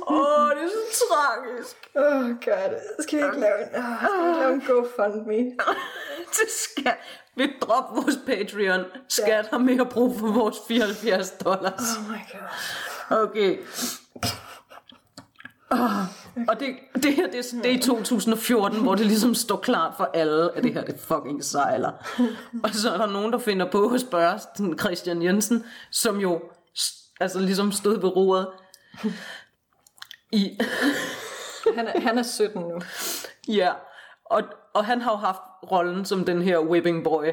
[0.08, 1.90] Åh, oh, det er så tragisk.
[1.96, 3.04] Åh, oh, god.
[3.04, 5.58] Skal vi ikke lave en, oh, skal vi ikke lave en GoFundMe?
[6.38, 6.96] det skal
[7.36, 8.86] vi droppe vores Patreon.
[9.10, 9.46] Skat yeah.
[9.50, 11.82] har mere brug for vores 74 dollars.
[11.98, 13.18] Oh my god.
[13.18, 13.58] Okay.
[15.72, 15.80] Oh,
[16.48, 20.10] og det, det her, det, det er i 2014, hvor det ligesom står klart for
[20.14, 21.92] alle, at det her det fucking sejler.
[22.64, 26.42] Og så er der nogen, der finder på at spørge den Christian Jensen, som jo
[27.20, 28.48] altså ligesom stod ved roret
[30.32, 30.60] i...
[31.76, 32.82] han, er, han er 17 nu.
[33.48, 33.72] Ja,
[34.26, 34.44] og,
[34.76, 37.26] og han har jo haft rollen som den her whipping boy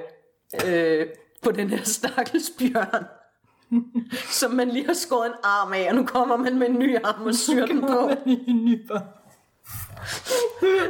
[0.66, 1.06] øh,
[1.42, 3.04] på den her stakkels bjørn.
[4.40, 6.96] som man lige har skåret en arm af, og nu kommer man med en ny
[7.04, 8.10] arm og syr den på.
[8.26, 8.88] en ny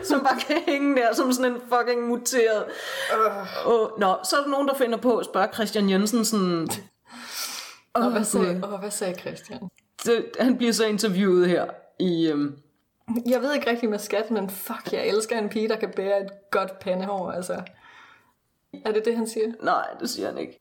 [0.04, 2.64] som bare kan hænge der som sådan en fucking muteret.
[3.12, 3.66] Uh.
[3.66, 6.68] Og, nå, så er der nogen, der finder på at spørge Christian Jensen sådan...
[7.94, 9.60] Og, hvad, sagde, og hvad sagde Christian?
[10.04, 11.66] Det, han bliver så interviewet her
[12.00, 12.56] i, øhm,
[13.26, 16.20] jeg ved ikke rigtig med skat, men fuck, jeg elsker en pige, der kan bære
[16.20, 17.62] et godt pandehår, altså.
[18.84, 19.52] Er det det, han siger?
[19.62, 20.60] Nej, det siger han ikke.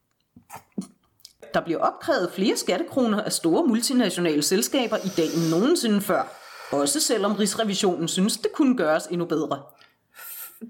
[1.53, 6.23] Der bliver opkrævet flere skattekroner af store multinationale selskaber i dag end nogensinde før.
[6.71, 9.63] Også selvom Rigsrevisionen synes, det kunne gøres endnu bedre.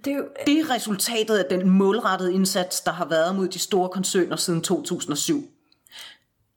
[0.05, 0.27] Det er, jo...
[0.45, 4.61] det er resultatet af den målrettede indsats, der har været mod de store koncerner siden
[4.61, 5.43] 2007.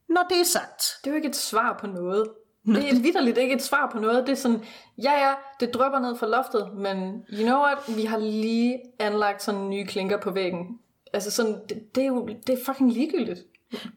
[0.08, 0.82] Når det er sagt...
[1.04, 2.28] Det er jo ikke et svar på noget.
[2.66, 4.26] Det er vidderligt ikke et svar på noget.
[4.26, 4.64] Det er sådan,
[4.98, 9.42] ja ja, det drøber ned fra loftet, men you know what, vi har lige anlagt
[9.42, 10.78] sådan nye klinker på væggen.
[11.12, 13.40] Altså sådan, det, det er jo det er fucking ligegyldigt.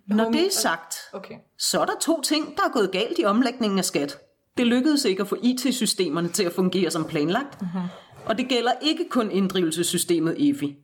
[0.05, 1.35] Når det er sagt, okay.
[1.57, 4.17] så er der to ting, der er gået galt i omlægningen af skat.
[4.57, 7.61] Det lykkedes ikke at få IT-systemerne til at fungere som planlagt.
[7.61, 7.81] Mm-hmm.
[8.25, 10.75] Og det gælder ikke kun inddrivelsessystemet EFI.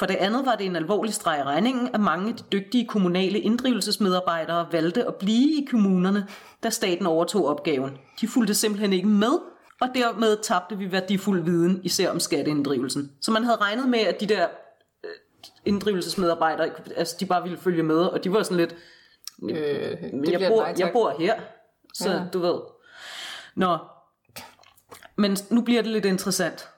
[0.00, 2.86] For det andet var det en alvorlig streg i regningen, at mange af de dygtige
[2.86, 6.26] kommunale inddrivelsesmedarbejdere valgte at blive i kommunerne,
[6.62, 7.98] da staten overtog opgaven.
[8.20, 9.38] De fulgte simpelthen ikke med,
[9.80, 13.12] og dermed tabte vi værdifuld viden, især om skatteinddrivelsen.
[13.20, 14.46] Så man havde regnet med, at de der
[15.04, 15.10] øh,
[15.64, 18.76] inddrivelsesmedarbejdere, altså de bare ville følge med, og de var sådan lidt,
[19.42, 19.52] Øh,
[20.32, 21.40] jeg, bor, nej jeg bor her,
[21.94, 22.22] så ja.
[22.32, 22.60] du ved.
[23.56, 23.78] Nå,
[25.16, 26.68] men nu bliver det lidt interessant,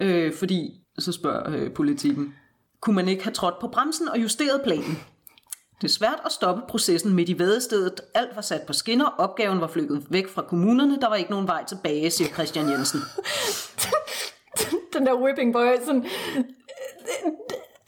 [0.00, 2.34] øh, fordi så spørger øh, politikken,
[2.80, 4.98] kunne man ikke have trådt på bremsen og justeret planen?
[5.80, 8.00] Det er svært at stoppe processen midt i vædestedet.
[8.14, 11.46] Alt var sat på skinner, opgaven var flyttet væk fra kommunerne, der var ikke nogen
[11.46, 13.00] vej tilbage, siger Christian Jensen.
[14.92, 16.06] Den der whipping boy, sådan...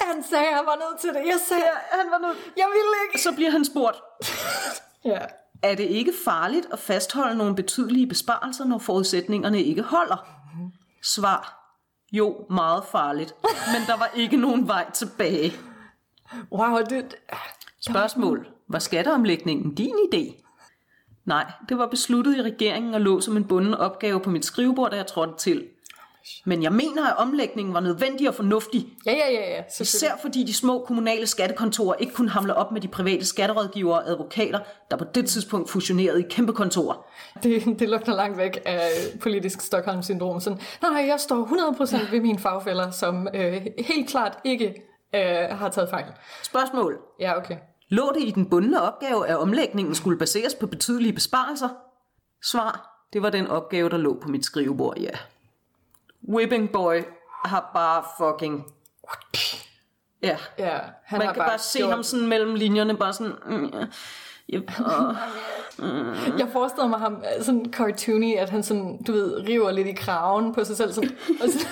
[0.00, 1.16] Han sagde, at han var nødt til det.
[1.26, 2.36] Jeg sagde, han var nødt.
[2.56, 3.22] Jeg ville ikke.
[3.22, 3.96] Så bliver han spurgt,
[5.04, 5.18] Ja.
[5.62, 10.26] er det ikke farligt at fastholde nogle betydelige besparelser, når forudsætningerne ikke holder?
[11.02, 11.61] Svar.
[12.12, 13.34] Jo, meget farligt.
[13.42, 15.52] Men der var ikke nogen vej tilbage.
[16.52, 17.14] Wow, det...
[17.80, 18.48] Spørgsmål.
[18.68, 20.42] Var skatteomlægningen din idé?
[21.24, 24.90] Nej, det var besluttet i regeringen og lå som en bunden opgave på mit skrivebord,
[24.90, 25.68] da jeg trådte til.
[26.46, 29.62] Men jeg mener, at omlægningen var nødvendig og fornuftig, Ja, ja, ja, ja.
[29.80, 34.08] især fordi de små kommunale skattekontorer ikke kunne hamle op med de private skatterådgivere og
[34.08, 34.58] advokater,
[34.90, 37.04] der på det tidspunkt fusionerede i kæmpe kontorer.
[37.42, 38.80] Det, det lugter langt væk af
[39.20, 40.40] politisk Stockholm-syndrom.
[40.40, 41.44] Sådan, nej, jeg står
[42.06, 44.74] 100% ved mine fagfælder, som øh, helt klart ikke
[45.14, 46.06] øh, har taget fejl.
[46.42, 46.98] Spørgsmål.
[47.20, 47.56] Ja, okay.
[47.88, 51.68] Lå det i den bundne opgave, at omlægningen skulle baseres på betydelige besparelser?
[52.42, 52.88] Svar.
[53.12, 55.10] Det var den opgave, der lå på mit skrivebord, ja.
[56.28, 57.02] Whipping Boy
[57.44, 58.64] har bare fucking...
[60.22, 63.32] Ja, Ja, han man kan bare, bare se gjort- ham sådan mellem linjerne, bare sådan...
[63.46, 63.86] Mm, ja.
[64.52, 65.14] Ja, åh.
[66.38, 69.92] Jeg forestiller mig ham øh, sådan cartoony, at han sådan, du ved, river lidt i
[69.92, 70.92] kraven på sig selv.
[70.92, 71.10] Sådan,
[71.42, 71.66] og, så,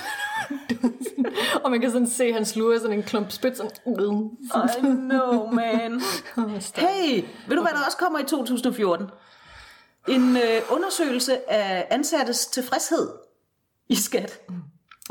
[0.70, 1.32] du ved, sådan,
[1.64, 3.56] og man kan sådan se, at han sluger sådan en klump spyt.
[3.56, 3.70] Sådan,
[4.78, 6.00] I know, man.
[6.76, 9.06] Hey, ved du hvad der også kommer i 2014?
[10.08, 13.08] En øh, undersøgelse af ansattes tilfredshed
[13.90, 14.40] i skat.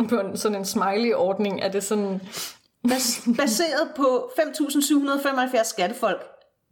[0.10, 2.22] på en, sådan en smiley-ordning, er det sådan...
[2.88, 6.22] Bas- baseret på 5.775 skattefolk,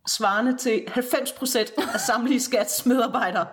[0.07, 3.45] svarende til 90% af samtlige skats medarbejdere.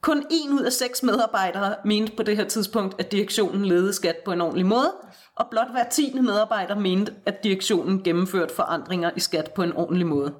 [0.00, 4.16] Kun en ud af seks medarbejdere mente på det her tidspunkt, at direktionen ledede skat
[4.24, 4.92] på en ordentlig måde,
[5.36, 10.06] og blot hver tiende medarbejder mente, at direktionen gennemførte forandringer i skat på en ordentlig
[10.06, 10.34] måde.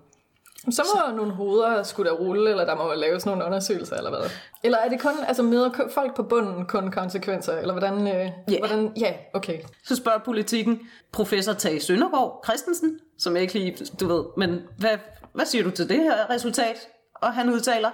[0.71, 4.31] Så må nogle hoveder skulle der rulle, eller der må laves nogle undersøgelser, eller hvad?
[4.63, 8.07] Eller er det kun, altså møder folk på bunden kun konsekvenser, eller hvordan...
[8.09, 8.59] Øh, Ja.
[8.59, 9.59] hvordan ja, okay.
[9.85, 10.81] Så spørger politikken
[11.13, 14.99] professor Tage Søndergaard Christensen, som jeg ikke lige, du ved, men hvad,
[15.35, 16.77] hvad siger du til det her resultat?
[17.15, 17.91] Og han udtaler,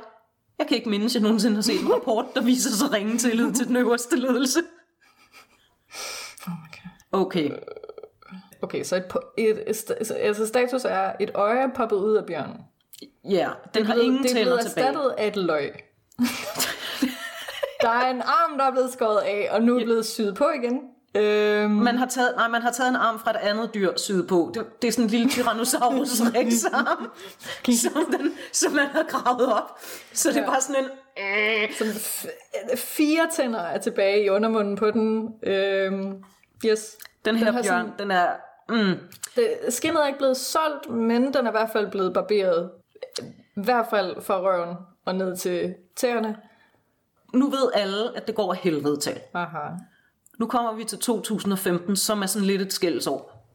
[0.58, 3.18] jeg kan ikke mindes, at jeg nogensinde har set en rapport, der viser så ringe
[3.18, 4.60] tillid til den øverste ledelse.
[7.12, 7.50] Okay.
[8.62, 9.04] Okay, så et,
[9.38, 9.62] et,
[10.00, 12.56] et, altså status er, et øje er poppet ud af bjørnen.
[13.24, 14.86] ja, den har blevet- ingen det er tænder blevet tilbage.
[14.86, 15.72] erstattet af et løg.
[17.82, 20.48] der er en arm, der er blevet skåret af, og nu er blevet syet på
[20.62, 20.80] igen.
[21.14, 24.26] Øhm, Man har, taget, nej, man har taget en arm fra et andet dyr syet
[24.26, 24.50] på.
[24.54, 27.10] Det, det er sådan en lille Tyrannosaurus rex arm,
[27.72, 29.78] som, den, som man har gravet op.
[30.12, 30.90] Så det er bare sådan en...
[31.78, 35.28] sådan f- fire tænder er tilbage i undermunden på den.
[35.42, 36.14] Øhm,
[36.66, 36.96] yes.
[37.24, 38.26] Den her har bjørn, den er...
[38.70, 38.98] Mm,
[39.36, 42.70] Det, skinnet er ikke blevet solgt, men den er i hvert fald blevet barberet.
[43.56, 46.36] I hvert fald fra røven og ned til tæerne.
[47.34, 49.20] nu ved alle, at det går af helvede til.
[49.34, 49.58] Aha.
[50.38, 53.46] Nu kommer vi til 2015, som er sådan lidt et skældsår.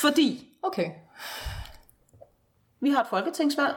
[0.00, 0.90] Fordi Okay.
[2.80, 3.74] vi har et folketingsvalg.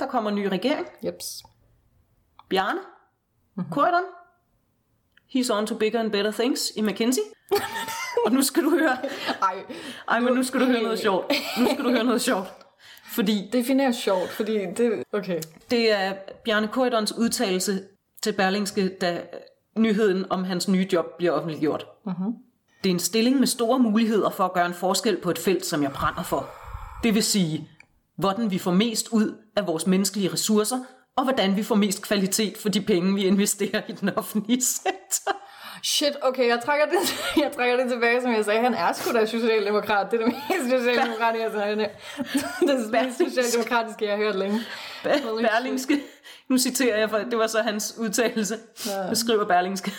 [0.00, 0.86] Der kommer en ny regering.
[1.04, 1.42] Jeps.
[2.48, 2.80] Bjarne.
[3.54, 3.72] Mm-hmm.
[3.72, 4.02] Corydon.
[5.36, 7.22] He's on to bigger and better things i McKinsey.
[8.26, 8.96] Og nu skal du høre...
[9.42, 9.54] Ej,
[10.08, 11.32] Ej, men nu skal du høre noget sjovt.
[11.58, 12.48] Nu skal du høre noget sjovt.
[13.14, 15.02] Fordi definer sjovt, fordi det...
[15.12, 15.40] Okay.
[15.70, 16.12] det er
[16.44, 17.82] Bjarne Corydons udtalelse
[18.22, 19.20] til Berlingske, da
[19.78, 21.86] nyheden om hans nye job bliver offentliggjort.
[22.06, 22.32] Mm-hmm.
[22.84, 25.66] Det er en stilling med store muligheder for at gøre en forskel på et felt,
[25.66, 26.50] som jeg brænder for.
[27.02, 27.68] Det vil sige,
[28.16, 30.78] hvordan vi får mest ud af vores menneskelige ressourcer,
[31.16, 35.43] og hvordan vi får mest kvalitet for de penge, vi investerer i den offentlige sektor.
[35.84, 36.98] Shit, okay, jeg trækker, det,
[37.42, 38.60] jeg trækker det tilbage, som jeg sagde.
[38.60, 40.10] Han er sgu da socialdemokrat.
[40.10, 41.78] Det er det mest socialdemokratiske, jeg har hørt.
[42.60, 44.60] Det er det mest socialdemokratiske, jeg har hørt længe.
[45.02, 46.00] Berlingske,
[46.48, 49.08] nu citerer jeg, for det var så hans udtalelse, ja.
[49.10, 49.92] beskriver Berlingske.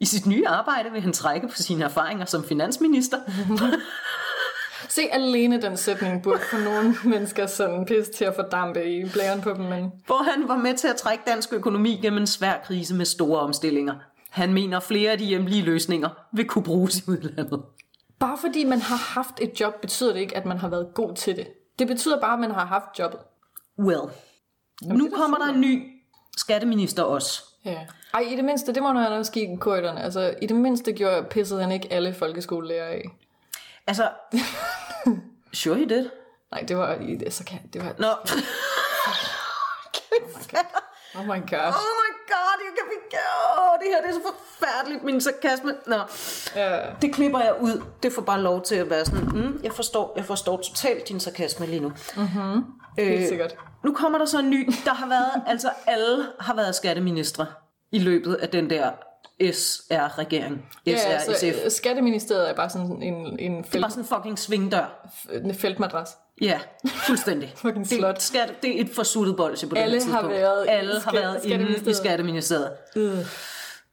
[0.00, 3.18] I sit nye arbejde vil han trække på sine erfaringer som finansminister.
[4.88, 9.40] Se, alene den sætning burde få nogle mennesker sådan pis til at fordampe i blæren
[9.40, 12.54] på dem, men hvor han var med til at trække dansk økonomi gennem en svær
[12.64, 13.94] krise med store omstillinger.
[14.32, 17.62] Han mener, flere af de hjemlige løsninger vil kunne bruges i udlandet.
[18.18, 21.14] Bare fordi man har haft et job, betyder det ikke, at man har været god
[21.14, 21.48] til det.
[21.78, 23.20] Det betyder bare, at man har haft jobbet.
[23.78, 24.00] Well,
[24.82, 25.90] nu kommer der en ny
[26.36, 27.42] skatteminister også.
[27.64, 27.86] Ja.
[28.14, 30.02] Ej, i det mindste, det må han også give korridorerne.
[30.02, 33.04] Altså, i det mindste gjorde pissede han ikke alle folkeskolelærer af.
[33.86, 34.10] Altså,
[35.52, 36.08] sure he did.
[36.50, 37.94] Nej, det var i det, så kan det var...
[37.98, 38.08] Nå.
[39.06, 41.76] Oh my gosh.
[41.78, 43.16] Oh my god, jeg kan ikke...
[43.58, 45.74] Oh, det her det er så forfærdeligt, min sarkasme.
[45.86, 45.96] Nå,
[46.56, 46.78] Ja.
[47.02, 47.82] det klipper jeg ud.
[48.02, 51.20] Det får bare lov til at være sådan, mm, jeg, forstår, jeg forstår totalt din
[51.20, 51.92] sarkasme lige nu.
[52.98, 53.56] Helt sikkert.
[53.84, 54.70] Nu kommer der så en ny.
[54.84, 57.46] Der har været, altså alle har været skatteministre
[57.92, 58.90] i løbet af den der
[59.52, 60.66] SR-regering.
[60.86, 61.64] Ja, SR, altså, SF.
[61.64, 65.08] øh, Skatteministeriet er bare sådan en, en, Det er felt, bare sådan en fucking svingdør.
[65.32, 66.16] en feltmadras.
[66.42, 66.60] Ja,
[67.06, 67.52] fuldstændig.
[67.56, 68.22] Fucking det, slot.
[68.22, 70.36] skat, det er et forsuttet bolsje på Alle det her har tidspunkt.
[70.40, 71.96] været Alle har været inde i Skatteministeriet.
[71.96, 72.72] skatteministeriet.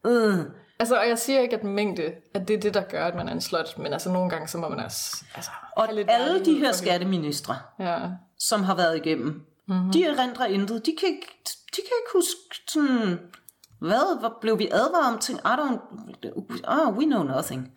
[0.03, 0.45] Uh.
[0.79, 3.27] Altså, og jeg siger ikke, at mængde, at det er det, der gør, at man
[3.27, 5.23] er en slot, men altså nogle gange, så må man også...
[5.35, 7.97] Altså, Og lidt alle de her skatteministre, Ja.
[8.39, 9.91] som har været igennem, mm-hmm.
[9.91, 10.85] de erindrer intet.
[10.85, 13.19] De kan, ikke, de kan ikke huske sådan,
[13.79, 15.39] hvad, hvad blev vi advaret om ting?
[15.39, 15.79] I don't,
[16.67, 17.71] ah, we know nothing.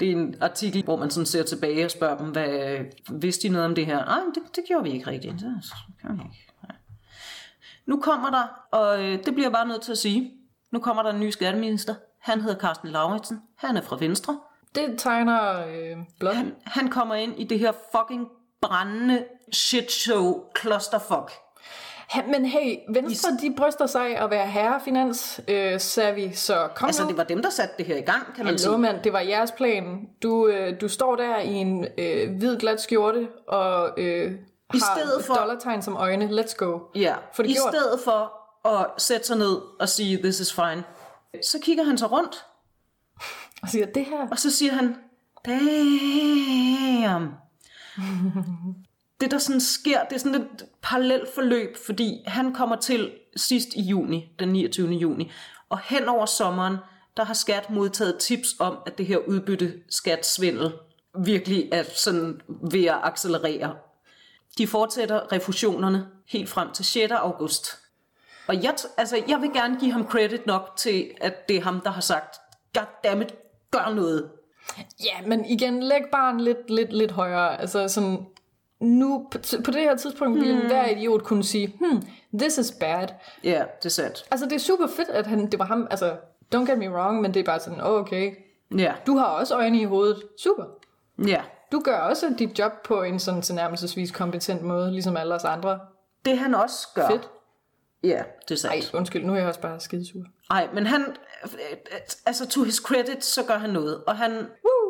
[0.00, 2.78] Det er en artikel, hvor man sådan ser tilbage og spørger dem, hvad,
[3.10, 4.04] vidste de noget om det her?
[4.04, 5.32] Nej, det, det gjorde vi ikke rigtigt.
[5.32, 5.64] Det
[6.00, 6.52] gjorde vi ikke.
[6.62, 6.76] Nej.
[7.86, 10.32] Nu kommer der, og øh, det bliver jeg bare nødt til at sige,
[10.70, 11.94] nu kommer der en ny skatteminister.
[12.20, 13.42] Han hedder Carsten Lauritsen.
[13.56, 14.40] Han er fra Venstre.
[14.74, 16.34] Det tegner øh, blot.
[16.34, 18.28] Han, han kommer ind i det her fucking
[18.60, 21.32] brændende shit show clusterfuck.
[22.26, 27.08] Men hey, Venstre, de bryster sig at være herrefinans øh, savvy, så kom Altså, nu.
[27.08, 28.78] det var dem, der satte det her i gang, kan man Hallo, sige.
[28.78, 30.08] mand, det var jeres plan.
[30.22, 34.32] Du, øh, du står der i en øh, hvid glat skjorte og øh,
[34.70, 36.40] har stedet for- dollartegn som øjne.
[36.40, 36.78] Let's go.
[36.94, 37.72] Ja, Få det i gjort.
[37.74, 38.32] stedet for
[38.68, 40.84] at sætte sig ned og sige, this is fine,
[41.42, 42.44] så kigger han sig rundt,
[43.62, 44.28] Og siger, det her...
[44.30, 44.96] og så siger han,
[45.46, 47.28] damn.
[49.22, 53.68] det, der sådan sker, det er sådan et parallelt forløb, fordi han kommer til sidst
[53.74, 54.92] i juni, den 29.
[54.92, 55.30] juni,
[55.68, 56.76] og hen over sommeren,
[57.16, 60.72] der har skat modtaget tips om, at det her udbytte skatsvindel
[61.24, 63.74] virkelig er sådan ved at accelerere.
[64.58, 67.12] De fortsætter refusionerne helt frem til 6.
[67.12, 67.78] august.
[68.46, 71.80] Og jeg, altså, jeg vil gerne give ham credit nok til, at det er ham,
[71.80, 72.36] der har sagt,
[72.74, 73.34] goddammit,
[73.70, 74.30] gør noget.
[75.04, 77.60] Ja, men igen, læg barn lidt, lidt, lidt højere.
[77.60, 78.26] Altså sådan,
[78.82, 80.66] nu på, på det her tidspunkt ville Hmm.
[80.66, 82.02] hver idiot kunne sige, hmm,
[82.38, 83.08] this is bad.
[83.44, 84.24] Ja, det er sandt.
[84.30, 86.16] Altså, det er super fedt, at han, det var ham, altså,
[86.54, 88.32] don't get me wrong, men det er bare sådan, oh, okay,
[88.78, 90.22] Ja, du har også øjne i hovedet.
[90.38, 90.64] Super.
[91.26, 91.42] ja.
[91.72, 95.80] Du gør også dit job på en sådan tilnærmelsesvis kompetent måde, ligesom alle os andre.
[96.24, 97.08] Det han også gør.
[97.08, 97.28] Fedt.
[98.04, 98.94] Ja, det er Ej, sandt.
[98.94, 100.20] undskyld, nu er jeg også bare skidesur.
[100.50, 101.04] Ej, men han,
[102.26, 104.04] altså to his credit, så gør han noget.
[104.06, 104.81] Og han, Woo!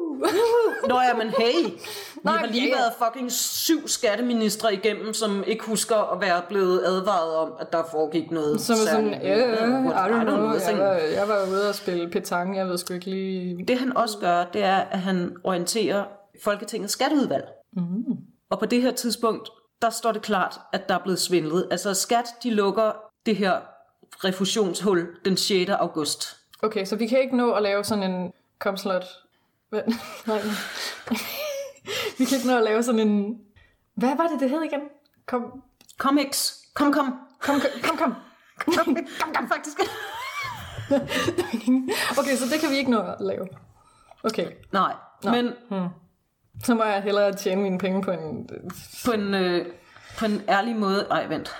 [0.89, 1.81] Nå ja, men hey, vi
[2.25, 2.75] Nej, har lige ja, ja.
[2.77, 7.83] været fucking syv skatteministre igennem, som ikke husker at være blevet advaret om, at der
[7.91, 9.23] foregik noget Som er sådan, særligt.
[9.23, 10.79] ja, yeah, I don't know, jeg think.
[10.79, 13.65] var, jeg var ude og spille petanque, jeg ved sgu ikke lige...
[13.69, 16.05] Det han også gør, det er, at han orienterer
[16.45, 17.45] Folketingets skatteudvalg.
[17.73, 18.05] Mm.
[18.51, 19.49] Og på det her tidspunkt,
[19.83, 21.69] der står det klart, at der er blevet svindlet.
[21.71, 22.93] Altså skat, de lukker
[23.27, 23.57] det her
[24.25, 25.71] refusionshul den 6.
[25.71, 26.37] august.
[26.63, 29.05] Okay, så vi kan ikke nå at lave sådan en komslot.
[29.73, 29.83] Hvad?
[30.27, 30.41] Nej.
[32.19, 33.39] vi kan ikke nå at lave sådan en...
[33.95, 34.81] Hvad var det, det hed igen?
[35.27, 35.63] Kom,
[35.99, 36.53] Kom, X.
[36.75, 37.15] Kom, kom.
[37.41, 37.97] kom, kom, kom.
[37.97, 38.15] kom.
[38.75, 39.79] Kom, kom, kom faktisk.
[42.19, 43.47] Okay, så det kan vi ikke nå at lave.
[44.25, 45.53] Okay, Nej, men
[46.65, 48.49] så må jeg hellere tjene mine penge på en...
[49.05, 49.67] på en, øh,
[50.19, 51.07] på en ærlig måde...
[51.11, 51.57] Ej, vent.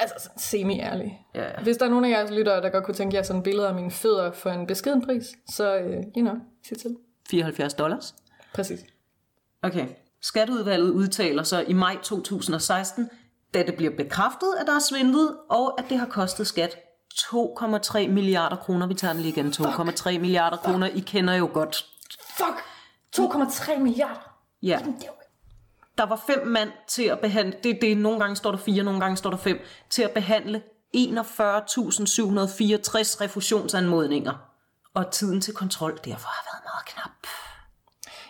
[0.00, 1.26] Altså semi-ærlig.
[1.34, 1.62] Ja, ja.
[1.62, 3.74] Hvis der er nogen af jeres lyttere, der godt kunne tænke jer sådan billeder af
[3.74, 6.34] mine fødder for en beskeden pris, så, uh, you know,
[6.68, 6.96] sig til.
[7.30, 8.14] 74 dollars.
[8.54, 8.80] Præcis.
[9.62, 9.86] Okay.
[10.22, 13.10] Skatteudvalget udtaler så i maj 2016,
[13.54, 16.76] da det bliver bekræftet, at der er svindlet, og at det har kostet skat
[17.14, 18.86] 2,3 milliarder kroner.
[18.86, 19.46] Vi tager den lige igen.
[19.46, 20.86] 2,3 milliarder kroner.
[20.86, 21.86] I kender jo godt.
[22.36, 22.64] Fuck!
[23.16, 24.34] 2,3 milliarder.
[24.62, 24.78] Ja.
[24.80, 24.84] Er
[25.98, 29.00] Der var fem mand til at behandle, det, det, nogle gange står der fire, nogle
[29.00, 29.60] gange står der fem,
[29.90, 30.62] til at behandle
[30.96, 31.00] 41.764
[33.20, 34.53] refusionsanmodninger.
[34.94, 37.26] Og tiden til kontrol derfor har været meget knap.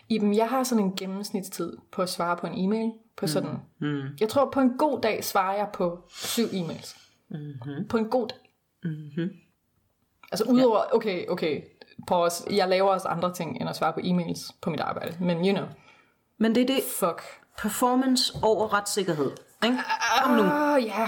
[0.09, 2.93] Iben, jeg har sådan en gennemsnitstid på at svare på en e-mail.
[3.17, 4.03] På sådan, mm.
[4.21, 6.99] Jeg tror, på en god dag svarer jeg på syv e-mails.
[7.31, 7.89] Mm-hmm.
[7.89, 8.39] På en god dag.
[8.85, 9.31] Mm-hmm.
[10.33, 11.63] Altså udover, okay, okay,
[12.07, 12.45] pause.
[12.51, 15.17] Jeg laver også andre ting, end at svare på e-mails på mit arbejde.
[15.25, 15.67] Men you know,
[16.39, 17.23] Men det er det fuck.
[17.59, 19.31] performance over retssikkerhed.
[19.65, 19.79] Ikke?
[20.23, 20.43] Kom nu.
[20.43, 21.07] Ah, ja.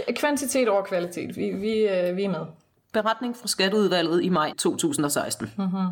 [0.00, 1.36] K- Kvantitet over kvalitet.
[1.36, 2.46] Vi, vi, øh, vi er med.
[2.92, 5.52] Beretning fra Skatteudvalget i maj 2016.
[5.58, 5.86] Mm-hmm.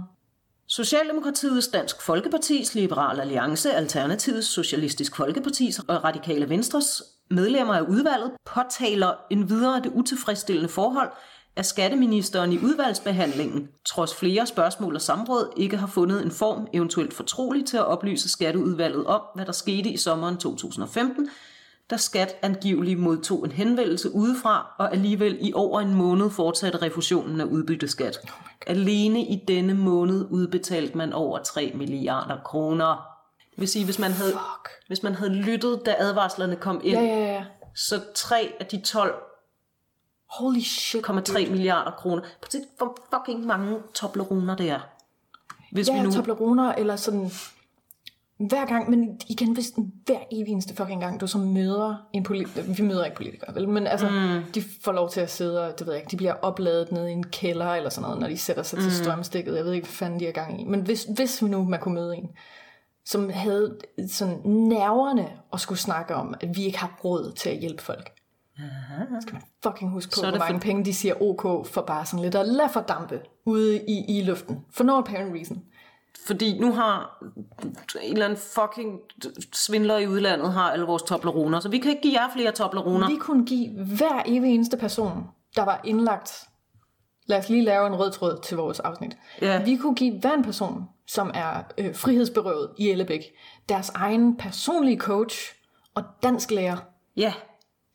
[0.67, 9.15] Socialdemokratiets, Dansk Folkepartis, Liberal Alliance, Alternativets, Socialistisk Folkepartis og Radikale Venstres medlemmer af udvalget påtaler
[9.31, 11.11] en videre det utilfredsstillende forhold,
[11.57, 17.15] at skatteministeren i udvalgsbehandlingen, trods flere spørgsmål og samråd, ikke har fundet en form, eventuelt
[17.15, 21.29] fortrolig, til at oplyse skatteudvalget om, hvad der skete i sommeren 2015,
[21.91, 27.41] da skat angiveligt modtog en henvendelse udefra, og alligevel i over en måned fortsatte refusionen
[27.41, 28.19] af udbytteskat.
[28.25, 28.31] Oh
[28.67, 33.07] Alene i denne måned udbetalte man over 3 milliarder kroner.
[33.51, 34.69] Det vil sige, hvis man havde, Fuck.
[34.87, 37.45] hvis man havde lyttet, da advarslerne kom ind, Ja, ja, ja.
[37.75, 39.15] så 3 af de 12
[40.39, 41.07] Holy shit.
[41.07, 42.23] 1,3 milliarder kroner.
[42.23, 44.81] Prøv at hvor fucking mange tobleroner det er.
[45.73, 46.13] Hvis Ja, vi nu...
[46.13, 47.31] Tobleroner, eller sådan...
[48.49, 49.73] Hver gang, men igen, hvis
[50.07, 53.69] hver evig eneste fucking gang, du så møder en politiker, vi møder ikke politikere, vel,
[53.69, 54.53] men altså, mm.
[54.53, 57.11] de får lov til at sidde, og det ved jeg ikke, de bliver opladet nede
[57.11, 58.83] i en kælder, eller sådan noget, når de sætter sig mm.
[58.83, 61.65] til strømstikket, jeg ved ikke, hvad fanden de er gang i, men hvis, hvis nu
[61.65, 62.29] man kunne møde en,
[63.05, 63.79] som havde
[64.09, 68.11] sådan nerverne og skulle snakke om, at vi ikke har råd til at hjælpe folk.
[69.09, 72.07] Så skal man fucking huske på, hvor mange for- penge de siger OK for bare
[72.07, 74.59] sådan lidt at lade fordampe ude i, i luften.
[74.71, 75.63] For no apparent reason.
[76.27, 77.23] Fordi nu har
[78.03, 79.01] en eller anden fucking
[79.53, 83.09] svindler i udlandet har alle vores tobleroner, så vi kan ikke give jer flere tobleroner.
[83.09, 86.33] Vi kunne give hver evig eneste person, der var indlagt,
[87.27, 89.17] lad os lige lave en rød tråd til vores afsnit.
[89.43, 89.65] Ja.
[89.65, 93.25] Vi kunne give hver en person, som er øh, frihedsberøvet i Ellebæk,
[93.69, 95.55] deres egen personlige coach
[95.95, 96.77] og dansk lærer.
[97.17, 97.33] Ja,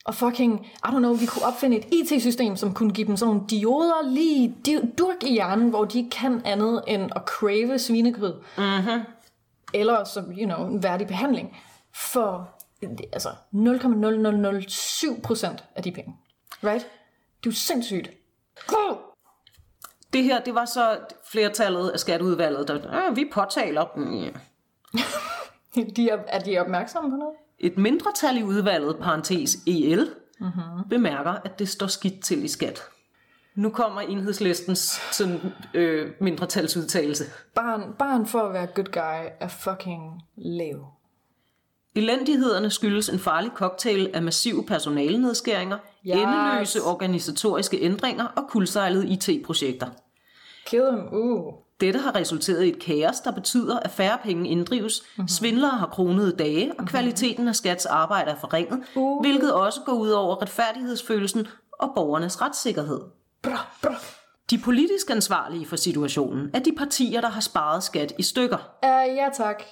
[0.05, 3.33] Og fucking, I don't know, vi kunne opfinde et IT-system, som kunne give dem sådan
[3.33, 4.55] nogle dioder lige
[4.97, 8.33] durk i hjernen, hvor de ikke kan andet end at crave svinegryd.
[8.57, 9.01] Mm-hmm.
[9.73, 11.57] Eller som, you know, en værdig behandling.
[11.93, 12.49] For
[13.13, 16.15] altså 0,0007 procent af de penge.
[16.63, 16.87] Right?
[17.43, 18.09] Det er jo sindssygt.
[20.13, 20.97] det her, det var så
[21.31, 24.33] flertallet af skatteudvalget, der, øh, vi påtaler mm,
[25.95, 27.35] De er, er de opmærksomme på noget?
[27.59, 30.89] Et mindretal i udvalget, parentes EL, mm-hmm.
[30.89, 32.81] bemærker, at det står skidt til i skat.
[33.55, 35.39] Nu kommer enhedslistens sådan,
[35.73, 37.23] øh, mindretalsudtalelse.
[37.55, 40.85] Barn, barn for at være good guy er fucking lav.
[41.95, 45.77] Elendighederne skyldes en farlig cocktail af massive personalenedskæringer,
[46.07, 46.15] Yes.
[46.15, 49.87] endeløse organisatoriske ændringer og kuldsejlede IT-projekter.
[50.65, 51.53] Kill them, uh.
[51.81, 55.27] Dette har resulteret i et kaos, der betyder, at færre penge inddrives, mm-hmm.
[55.27, 59.21] svindlere har kronede dage, og kvaliteten af skats arbejde er forringet, Uh.
[59.21, 61.47] hvilket også går ud over retfærdighedsfølelsen
[61.79, 62.99] og borgernes retssikkerhed.
[63.41, 63.95] Bra, bra.
[64.49, 68.57] De politisk ansvarlige for situationen er de partier, der har sparet skat i stykker.
[68.83, 69.63] Uh, ja tak.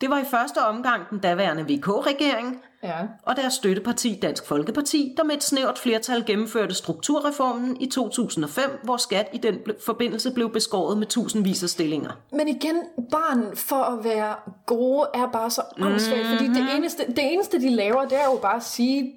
[0.00, 3.06] Det var i første omgang den daværende VK-regering Ja.
[3.22, 8.96] og deres støtteparti Dansk Folkeparti, der med et snævert flertal gennemførte strukturreformen i 2005, hvor
[8.96, 12.10] skat i den forbindelse blev beskåret med tusindvis af stillinger.
[12.32, 12.76] Men igen,
[13.10, 14.34] barn for at være
[14.66, 16.38] gode er bare så åndssvagt, mm-hmm.
[16.38, 19.12] fordi det eneste, det eneste, de laver, det er jo bare at sige,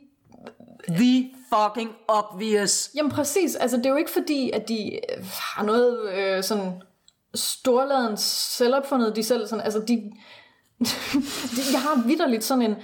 [0.87, 2.91] The fucking obvious.
[2.95, 6.81] jamen præcis, altså det er jo ikke fordi, at de øh, har noget øh, sådan
[7.35, 9.93] storladen selvopfundet, de selv sådan, altså de,
[11.55, 12.75] de jeg har vidderligt sådan en,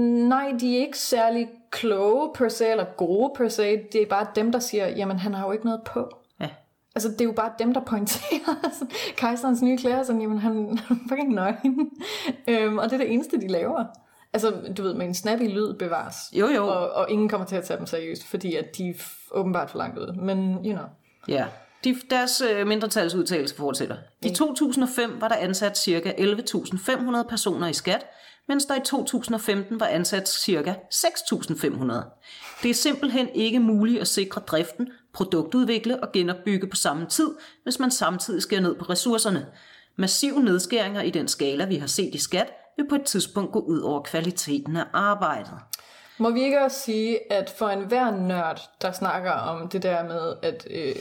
[0.00, 4.26] nej, de er ikke særlig kloge per se, eller gode per se, det er bare
[4.34, 6.10] dem, der siger, jamen han har jo ikke noget på.
[6.40, 6.48] Ja.
[6.94, 8.86] Altså, det er jo bare dem, der pointerer altså,
[9.16, 11.90] kejserens nye klæder, sådan, jamen, han han er fucking nøgen.
[12.48, 13.84] øhm, og det er det eneste, de laver.
[14.32, 16.16] Altså, du ved, med en snappy lyd bevares.
[16.32, 16.66] Jo, jo.
[16.66, 18.94] Og, og ingen kommer til at tage dem seriøst, fordi at de er
[19.30, 20.14] åbenbart for langt ude.
[20.16, 20.84] Men, you know.
[21.28, 21.46] Ja.
[21.84, 23.96] De, deres øh, mindretalsudtalelse fortsætter.
[24.22, 26.14] I 2005 var der ansat ca.
[26.18, 28.06] 11.500 personer i skat,
[28.48, 30.74] mens der i 2015 var ansat ca.
[30.94, 32.62] 6.500.
[32.62, 37.30] Det er simpelthen ikke muligt at sikre driften, produktudvikle og genopbygge på samme tid,
[37.62, 39.46] hvis man samtidig skærer ned på ressourcerne.
[39.96, 43.58] Massive nedskæringer i den skala, vi har set i skat, vil på et tidspunkt gå
[43.58, 45.52] ud over kvaliteten af arbejdet.
[46.22, 50.34] Må vi ikke også sige, at for enhver nørd, der snakker om det der med,
[50.42, 50.94] at øh,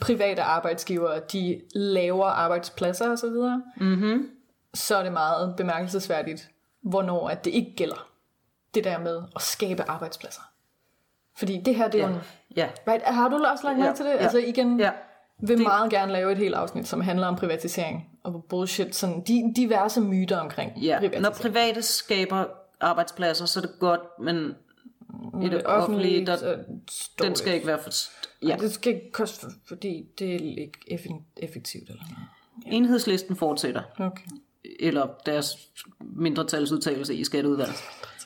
[0.00, 4.28] private arbejdsgivere, de laver arbejdspladser osv., mm-hmm.
[4.74, 6.50] så er det meget bemærkelsesværdigt,
[6.82, 8.08] hvornår at det ikke gælder.
[8.74, 10.42] Det der med at skabe arbejdspladser.
[11.38, 12.20] Fordi det her, det er jo en...
[12.56, 14.12] Ja, Right, har du også lagt mærke Ja, til det?
[14.12, 14.90] ja, Altså igen, ja.
[15.40, 15.66] vil det...
[15.66, 20.00] meget gerne lave et helt afsnit, som handler om privatisering og bullshit, sådan de, diverse
[20.00, 21.22] myter omkring Ja, privatisering.
[21.22, 22.44] når private skaber
[22.80, 24.54] arbejdspladser, så er det godt, men
[25.42, 26.56] i det offentlige, der,
[27.22, 27.90] den skal ikke være for...
[28.42, 28.48] Ja.
[28.48, 28.56] Ja.
[28.56, 32.76] Det skal ikke koste, fordi det er ikke eff- effektivt eller noget.
[32.76, 34.24] Enhedslisten fortsætter, Okay.
[34.80, 35.56] eller deres
[36.00, 37.76] mindretalsudtalelse i skatteudvalget.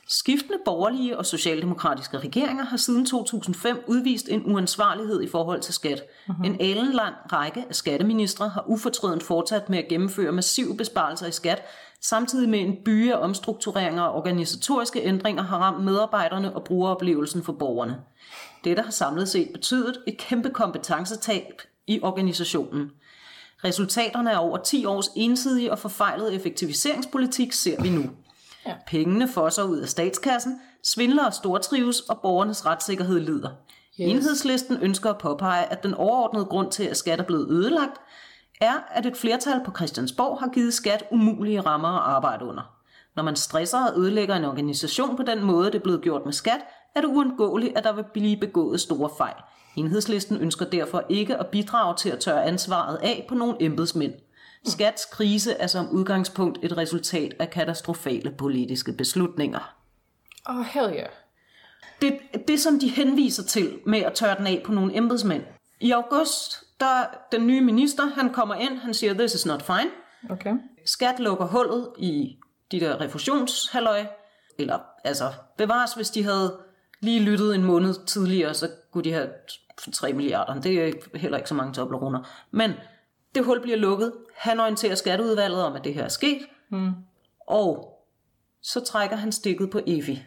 [0.09, 6.03] Skiftende borgerlige og socialdemokratiske regeringer har siden 2005 udvist en uansvarlighed i forhold til skat.
[6.29, 6.47] Uh-huh.
[6.47, 11.63] En alenlang række af skatteministre har ufortrødent fortsat med at gennemføre massive besparelser i skat,
[12.03, 17.53] samtidig med en by af omstruktureringer og organisatoriske ændringer har ramt medarbejderne og brugeroplevelsen for
[17.53, 17.97] borgerne.
[18.65, 22.91] Dette har samlet set betydet et kæmpe kompetencetab i organisationen.
[23.65, 28.11] Resultaterne af over 10 års ensidige og forfejlede effektiviseringspolitik ser vi nu.
[28.67, 28.75] Ja.
[28.87, 33.51] Pengene fosser ud af statskassen, svindler og stortrives, og borgernes retssikkerhed lider.
[34.01, 34.11] Yes.
[34.11, 38.01] Enhedslisten ønsker at påpege, at den overordnede grund til, at skat er blevet ødelagt,
[38.61, 42.63] er, at et flertal på Christiansborg har givet skat umulige rammer at arbejde under.
[43.17, 46.33] Når man stresser og ødelægger en organisation på den måde, det er blevet gjort med
[46.33, 46.61] skat,
[46.95, 49.35] er det uundgåeligt, at der vil blive begået store fejl.
[49.77, 54.15] Enhedslisten ønsker derfor ikke at bidrage til at tørre ansvaret af på nogle embedsmænd.
[54.65, 59.75] Skats krise er som udgangspunkt et resultat af katastrofale politiske beslutninger.
[60.47, 61.09] Oh, hell yeah.
[62.03, 65.43] Det, det, som de henviser til med at tørre den af på nogle embedsmænd.
[65.81, 69.91] I august, der den nye minister, han kommer ind, han siger, this is not fine.
[70.31, 70.55] Okay.
[70.85, 72.37] Skat lukker hullet i
[72.73, 74.07] de der refusionshalløj,
[74.59, 76.59] eller altså bevares, hvis de havde
[77.01, 79.29] lige lyttet en måned tidligere, så kunne de have
[79.93, 80.61] 3 milliarder.
[80.61, 82.21] Det er heller ikke så mange toblerunder.
[82.51, 82.73] Men
[83.35, 84.13] det hul bliver lukket.
[84.37, 86.47] Han orienterer skatteudvalget om, at det her er sket.
[86.71, 86.93] Mm.
[87.47, 87.99] Og
[88.63, 90.23] så trækker han stikket på Evi.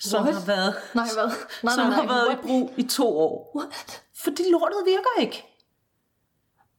[0.00, 0.34] Som What?
[0.34, 1.30] har været, Nej, hvad?
[1.64, 2.14] Nej, som nej, har nej.
[2.14, 2.38] været What?
[2.38, 3.52] i brug i to år.
[3.56, 4.02] What?
[4.24, 5.44] Fordi lortet virker ikke.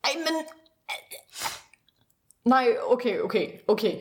[0.04, 0.46] Ej, men...
[2.46, 3.98] Nej, okay, okay, okay.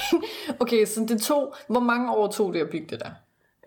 [0.60, 1.54] okay, så det tog...
[1.68, 3.10] Hvor mange år tog det at bygge det der?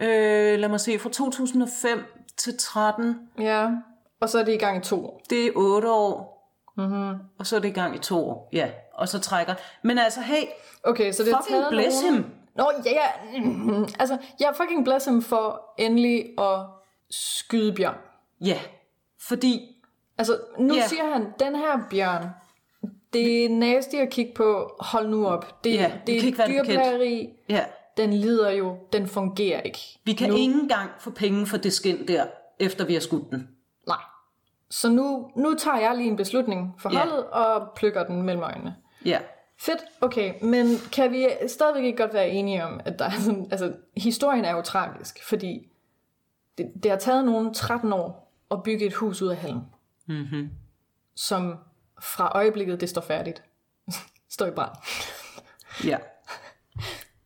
[0.01, 1.99] Øh, lad mig se, fra 2005
[2.37, 3.69] til 13, Ja.
[4.21, 5.21] Og så er det i gang i to år.
[5.29, 6.39] det er 8 år.
[6.77, 7.15] Mm-hmm.
[7.39, 8.49] Og så er det i gang i to år.
[8.53, 9.53] Ja, og så trækker.
[9.83, 10.43] Men altså, hey,
[10.83, 12.15] Okay, så det er Fucking bless nogen...
[12.15, 12.25] him.
[12.55, 13.07] Nå, ja, ja.
[14.01, 16.59] Altså, jeg fucking bless him for endelig at
[17.11, 17.95] skyde bjørn.
[18.41, 18.59] ja.
[19.21, 19.78] Fordi,
[20.19, 20.89] Altså, nu yeah.
[20.89, 22.25] siger han, den her bjørn,
[23.13, 25.63] det er nasty at kigge på, hold nu op.
[25.63, 26.47] Det, vi det er det bekendt.
[26.47, 27.65] dyrplageri, ja,
[27.97, 29.79] den lider jo, den fungerer ikke.
[30.03, 30.35] vi kan nu.
[30.35, 32.25] ikke engang få penge for det skin der,
[32.59, 33.49] efter vi har skudt den.
[33.87, 33.97] Nej.
[34.69, 38.75] Så nu, nu tager jeg lige en beslutning for holdet, og plukker den mellem øjnene.
[39.05, 39.19] Ja.
[39.57, 43.47] Fedt, okay, men kan vi stadigvæk ikke godt være enige om, at der er sådan,
[43.51, 45.67] altså, historien er jo tragisk, fordi
[46.57, 49.59] det, det har taget nogen 13 år at bygge et hus ud af halm,
[50.09, 50.49] Mm-hmm.
[51.15, 51.55] som
[52.01, 53.43] fra øjeblikket det står færdigt,
[54.35, 54.71] står i brand.
[55.83, 55.97] Ja.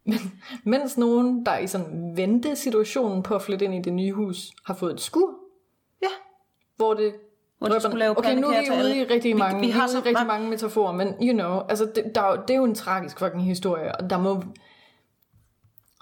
[0.64, 4.52] Mens nogen, der er i sådan ventesituationen på at flytte ind i det nye hus,
[4.66, 5.34] har fået et skur,
[6.02, 6.08] Ja.
[6.76, 7.16] hvor det
[7.58, 9.88] Hvor de skulle lave okay, nu er vi ude i rigtig mange, vi vi, har
[9.88, 12.64] så rigtig mange- mange metaforer, men you know, altså det, der, er det er jo
[12.64, 14.44] en tragisk fucking historie, og der må,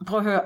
[0.07, 0.41] Prøv at høre.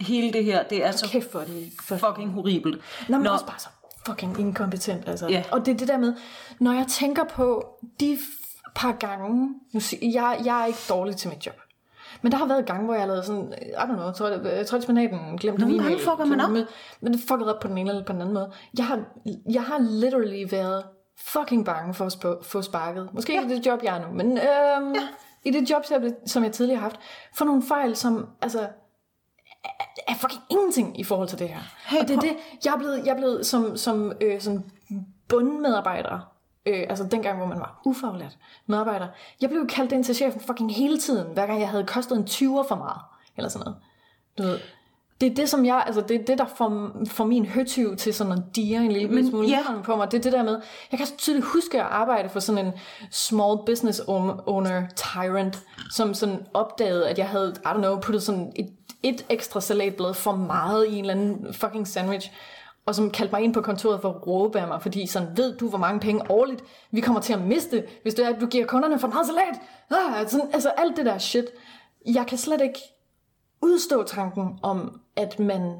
[0.00, 2.80] Hele det her, det er så for det, for fucking horribelt.
[3.08, 3.68] Nå, men Når- også bare så
[4.06, 5.28] fucking inkompetent, altså.
[5.28, 5.42] Ja.
[5.52, 6.14] Og det er det der med,
[6.60, 7.66] når jeg tænker på
[8.00, 8.18] de
[8.74, 11.54] par gange, nu jeg, jeg er ikke dårlig til mit job.
[12.22, 14.44] Men der har været gange, hvor jeg har lavet sådan, I don't know, tror jeg,
[14.44, 16.50] jeg tror, at spinaten glemte Nogle gange fucker man op.
[16.50, 16.66] med-
[17.00, 18.52] Men det fucket op på den ene eller på den anden måde.
[18.78, 19.00] Jeg har,
[19.50, 20.84] jeg har literally været
[21.18, 23.08] fucking bange for at sp- få sparket.
[23.12, 25.08] Måske ikke i det job, jeg er nu, men øhm, ja.
[25.44, 27.00] i det job, som jeg, som jeg tidligere har haft.
[27.34, 28.66] For nogle fejl, som altså,
[30.10, 31.60] er fucking ingenting i forhold til det her.
[31.86, 34.64] Hey, og det er det, jeg er blevet, jeg er blevet som, som, øh, som
[35.28, 36.32] bundmedarbejder,
[36.66, 39.06] øh, altså dengang, hvor man var ufaglært medarbejder,
[39.40, 42.24] jeg blev kaldt ind til chefen fucking hele tiden, hver gang jeg havde kostet en
[42.24, 43.00] 20'er for meget,
[43.36, 43.78] eller sådan noget.
[44.38, 44.58] Du ved,
[45.20, 48.14] det er det, som jeg, altså det er det, der får, får min høtyv til
[48.14, 49.58] sådan at dire en lille Men, smule ja.
[49.68, 49.82] ja.
[49.82, 50.10] på mig.
[50.10, 50.60] Det er det der med,
[50.92, 52.72] jeg kan så tydeligt huske at arbejde for sådan en
[53.10, 54.02] small business
[54.46, 58.70] owner tyrant, som sådan opdagede, at jeg havde, I don't know, puttet sådan et,
[59.02, 62.32] et ekstra salatblad for meget i en eller anden fucking sandwich,
[62.86, 65.56] og som kaldte mig ind på kontoret for at råbe af mig, fordi sådan, ved
[65.56, 68.46] du, hvor mange penge årligt vi kommer til at miste, hvis det er, at du
[68.46, 69.60] giver kunderne for meget salat?
[69.90, 71.44] Ah, sådan, altså alt det der shit.
[72.06, 72.78] Jeg kan slet ikke
[73.62, 75.76] udstå tanken om, at man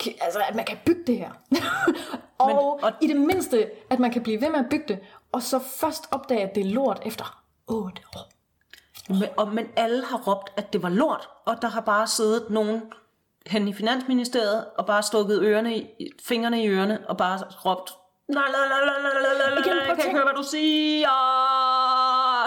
[0.00, 1.30] kan- altså, at man kan bygge det her.
[2.38, 4.98] og, Men- og i det mindste, at man kan blive ved med at bygge det,
[5.32, 8.30] og så først opdage, at det er lort efter 8 år.
[9.08, 12.50] Men, og, men alle har råbt, at det var lort, og der har bare siddet
[12.50, 12.82] nogen
[13.46, 17.92] hen i Finansministeriet og bare stukket ørerne i, fingrene i ørerne og bare råbt,
[18.28, 21.08] nej, nej, nej, nej, nej, nej, nej, jeg kan ikke høre, hvad du siger.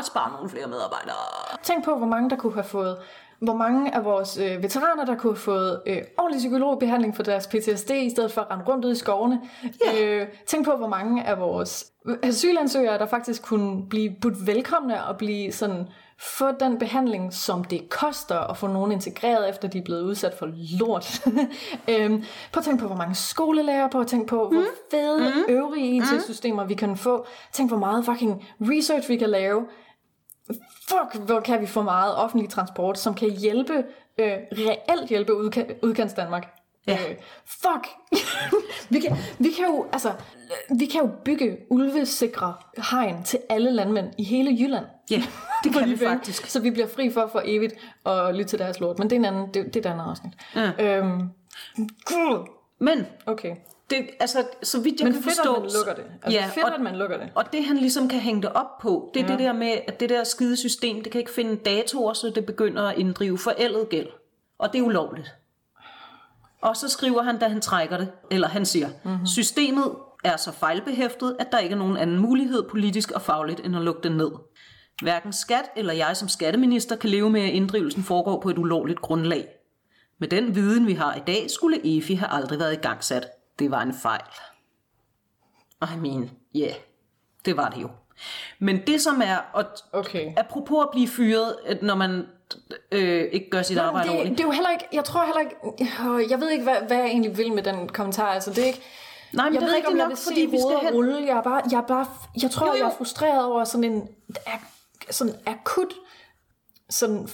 [0.04, 1.16] Spar nogle flere medarbejdere.
[1.64, 2.98] Tænk på, hvor mange der kunne have fået
[3.40, 7.48] hvor mange af vores øh, veteraner, der kunne have fået øh, ordentlig psykologbehandling for deres
[7.48, 9.42] PTSD, i stedet for at rende rundt ud i skovene.
[9.88, 10.22] Yeah.
[10.22, 11.86] Øh, tænk på, hvor mange af vores
[12.24, 15.88] asylansøgere, der faktisk kunne blive budt velkomne og blive sådan
[16.20, 20.34] få den behandling, som det koster at få nogen integreret, efter de er blevet udsat
[20.34, 20.50] for
[20.80, 21.26] lort.
[21.92, 25.54] øhm, prøv at tænke på, hvor mange skolelærer, prøv at tænke på, hvor fede mm.
[25.54, 27.26] øvrige IT-systemer vi kan få.
[27.54, 29.66] Tænk, hvor meget fucking research vi kan lave.
[30.90, 33.74] Fuck, hvor kan vi få meget offentlig transport, som kan hjælpe,
[34.18, 36.57] øh, reelt hjælpe udka- udkants Danmark.
[36.88, 37.00] Ja.
[37.10, 37.16] Øh,
[37.46, 37.88] fuck!
[38.94, 40.12] vi, kan, vi, kan jo, altså,
[40.80, 42.54] vi kan jo bygge ulvesikre
[42.92, 44.86] hegn til alle landmænd i hele Jylland.
[45.12, 45.24] Ja,
[45.64, 46.46] det kan vi faktisk.
[46.46, 47.74] Så vi bliver fri for for evigt
[48.06, 49.00] at lytte til deres lort.
[49.00, 50.34] Men det er en anden, det, det er et andet afsnit.
[50.56, 50.98] Ja.
[50.98, 51.30] Øhm.
[52.80, 53.56] Men Okay.
[53.90, 55.54] det, altså, så vidt jeg Men kan fedt, forstå...
[55.54, 56.12] at man lukker det.
[56.24, 57.30] Altså, ja, fedt, og, at man lukker det.
[57.36, 59.32] og det han ligesom kan hænge det op på, det er ja.
[59.32, 62.46] det der med, at det der skide system, det kan ikke finde datoer, så det
[62.46, 64.08] begynder at inddrive forældet gæld.
[64.58, 65.36] Og det er ulovligt.
[66.62, 69.26] Og så skriver han, da han trækker det, eller han siger, mm-hmm.
[69.26, 73.76] systemet er så fejlbehæftet, at der ikke er nogen anden mulighed politisk og fagligt, end
[73.76, 74.32] at lukke det ned.
[75.02, 79.02] Hverken skat eller jeg som skatteminister kan leve med, at inddrivelsen foregår på et ulovligt
[79.02, 79.48] grundlag.
[80.20, 83.28] Med den viden, vi har i dag, skulle EFI have aldrig været i gang sat.
[83.60, 84.22] Det var en fejl.
[85.82, 86.76] I mean, ja, yeah,
[87.46, 87.90] det var det jo.
[88.60, 90.34] Men det som er, og Okay.
[90.38, 92.26] apropos at blive fyret, at når man
[92.92, 94.38] øh, ikke gør sit arbejde det, ordentligt.
[94.38, 95.56] det er jo heller ikke, jeg tror heller ikke,
[96.24, 98.28] øh, jeg ved ikke, hvad, hvad jeg egentlig vil med den kommentar.
[98.34, 98.82] Altså, det er ikke,
[99.34, 100.78] Nej, men jeg det er ved ikke, om rigtigt jeg nok, vil fordi vi skal
[100.88, 101.26] hen- rulle.
[101.28, 102.06] Jeg er bare, jeg er bare,
[102.42, 104.08] jeg tror, Jo, jo, jeg er frustreret over sådan en
[105.10, 105.94] sådan akut
[106.90, 107.30] sådan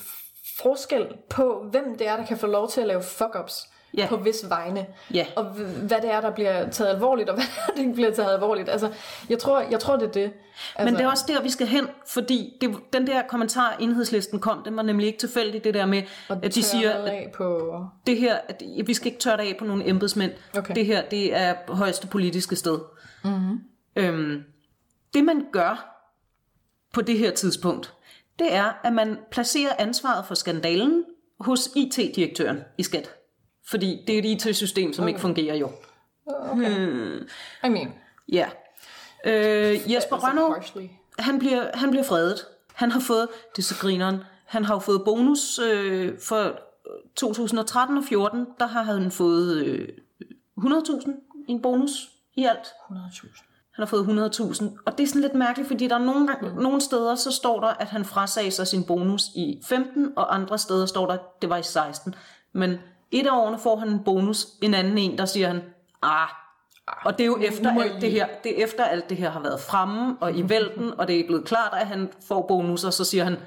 [0.63, 4.07] forskel på, hvem det er, der kan få lov til at lave fuck-ups Ja.
[4.07, 4.85] på vis vegne.
[5.13, 5.25] Ja.
[5.35, 5.43] Og
[5.87, 8.69] hvad det er, der bliver taget alvorligt, og hvad der ikke bliver taget alvorligt.
[8.69, 8.91] Altså,
[9.29, 10.31] jeg tror, jeg tror det er det.
[10.75, 14.39] Altså, Men det er også der, vi skal hen, fordi det, den der kommentar, enhedslisten
[14.39, 17.79] kom, den var nemlig ikke tilfældig, det der med, at de siger, at af på...
[18.07, 20.31] det her, at vi skal ikke tørre det af på nogle embedsmænd.
[20.57, 20.75] Okay.
[20.75, 22.79] Det her, det er højeste politiske sted.
[23.23, 23.59] Mm-hmm.
[23.95, 24.43] Øhm,
[25.13, 25.89] det man gør
[26.93, 27.93] på det her tidspunkt,
[28.39, 31.03] det er, at man placerer ansvaret for skandalen
[31.39, 33.15] hos IT-direktøren i skat.
[33.69, 35.09] Fordi det er et IT-system, som okay.
[35.09, 35.71] ikke fungerer jo.
[37.65, 37.93] I mean,
[38.31, 38.49] Ja.
[39.25, 40.87] Øh, Jesper altså partially.
[41.19, 42.45] han bliver, han bliver fredet.
[42.73, 46.59] Han har fået, det er så grineren, han har jo fået bonus øh, for
[47.15, 49.87] 2013 og 14, der har han fået øh,
[50.59, 51.09] 100.000
[51.47, 51.91] i en bonus
[52.35, 52.65] i alt.
[52.91, 53.43] 100.000.
[53.75, 54.05] Han har fået
[54.35, 57.31] 100.000, og det er sådan lidt mærkeligt, fordi der er nogle, gange, nogle steder, så
[57.31, 61.13] står der, at han frasagde sig sin bonus i 15, og andre steder står der,
[61.13, 62.15] at det var i 16.
[62.53, 62.77] Men
[63.13, 65.61] et af årene får han en bonus, en anden en, der siger han,
[66.01, 66.27] ah,
[67.05, 69.39] og det er jo efter alt det her, det er efter alt det her har
[69.39, 72.93] været fremme og i vælten, og det er blevet klart, at han får bonus, og
[72.93, 73.37] så siger han,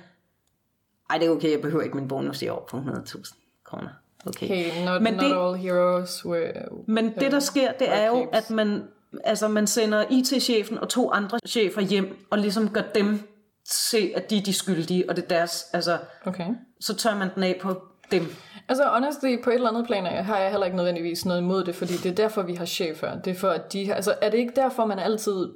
[1.11, 3.89] ej, det er okay, jeg behøver ikke min bonus i år på 100.000 kroner.
[4.27, 4.47] Okay.
[4.47, 6.53] Hey, not, Men not det- all heroes were...
[6.87, 8.85] Men det, der sker, det er jo, at man,
[9.25, 13.29] altså, man sender IT-chefen og to andre chefer hjem, og ligesom gør dem
[13.64, 16.47] se, at de er de skyldige, og det er deres, altså, Okay.
[16.81, 18.23] så tør man den af på dem.
[18.69, 21.75] Altså honestly, på et eller andet plan har jeg heller ikke nødvendigvis noget imod det,
[21.75, 23.19] fordi det er derfor, vi har chefer.
[23.21, 25.49] Det er for, at de, altså er det ikke derfor, man altid,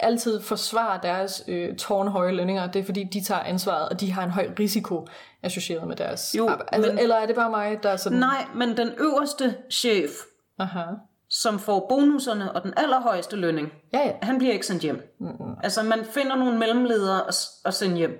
[0.00, 2.66] altid forsvarer deres øh, tårnhøje lønninger?
[2.66, 5.06] Det er fordi, de tager ansvaret, og de har en høj risiko
[5.42, 6.68] associeret med deres Jo, arbejde.
[6.72, 8.18] Altså, men- Eller er det bare mig, der er sådan...
[8.18, 10.10] Nej, men den øverste chef,
[10.58, 10.82] Aha.
[11.30, 14.12] som får bonuserne og den allerhøjeste lønning, Ja, ja.
[14.22, 15.14] han bliver ikke sendt hjem.
[15.20, 15.54] Mm-hmm.
[15.62, 17.32] Altså, man finder nogle mellemledere og,
[17.64, 18.18] og sender hjem.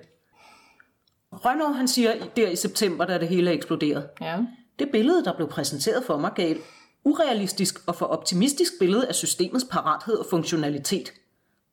[1.46, 4.08] Rønnow, han siger der i september, da det hele er eksploderet.
[4.20, 4.38] Ja.
[4.78, 6.56] Det billede, der blev præsenteret for mig, gav
[7.04, 11.12] urealistisk og for optimistisk billede af systemets parathed og funktionalitet.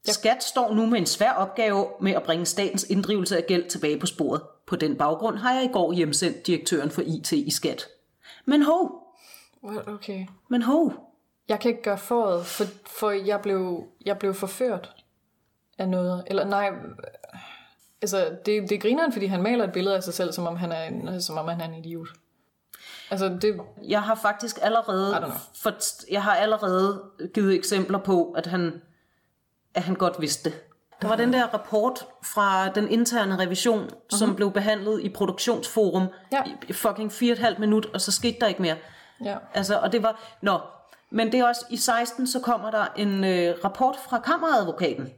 [0.05, 3.99] Skat står nu med en svær opgave med at bringe statens inddrivelse af gæld tilbage
[3.99, 4.41] på sporet.
[4.67, 7.87] På den baggrund har jeg i går hjemsendt direktøren for IT i Skat.
[8.45, 8.65] Men
[9.63, 9.87] What?
[9.87, 10.25] Okay.
[10.49, 10.93] men hov,
[11.49, 14.95] Jeg kan ikke gøre foråret, for, for jeg, blev, jeg blev forført
[15.77, 16.23] af noget.
[16.27, 16.69] Eller nej,
[18.03, 20.71] altså det, det griner fordi han maler et billede af sig selv, som om han
[20.71, 22.07] er en, som om han er en idiot.
[23.11, 25.13] Altså det, jeg har faktisk allerede,
[25.55, 25.71] for,
[26.11, 27.01] jeg har allerede
[27.33, 28.81] givet eksempler på, at han,
[29.73, 30.59] at han godt vidste det.
[31.01, 34.17] Der var den der rapport fra den interne revision, uh-huh.
[34.17, 36.43] som blev behandlet i produktionsforum Ja.
[36.69, 38.75] i- fucking fire og et halvt minut, og så skete der ikke mere.
[39.25, 39.37] ja.
[39.53, 40.59] Altså, og det var, nå,
[41.09, 45.09] men det er også, i 16 så kommer der en øh, rapport fra kammeradvokaten,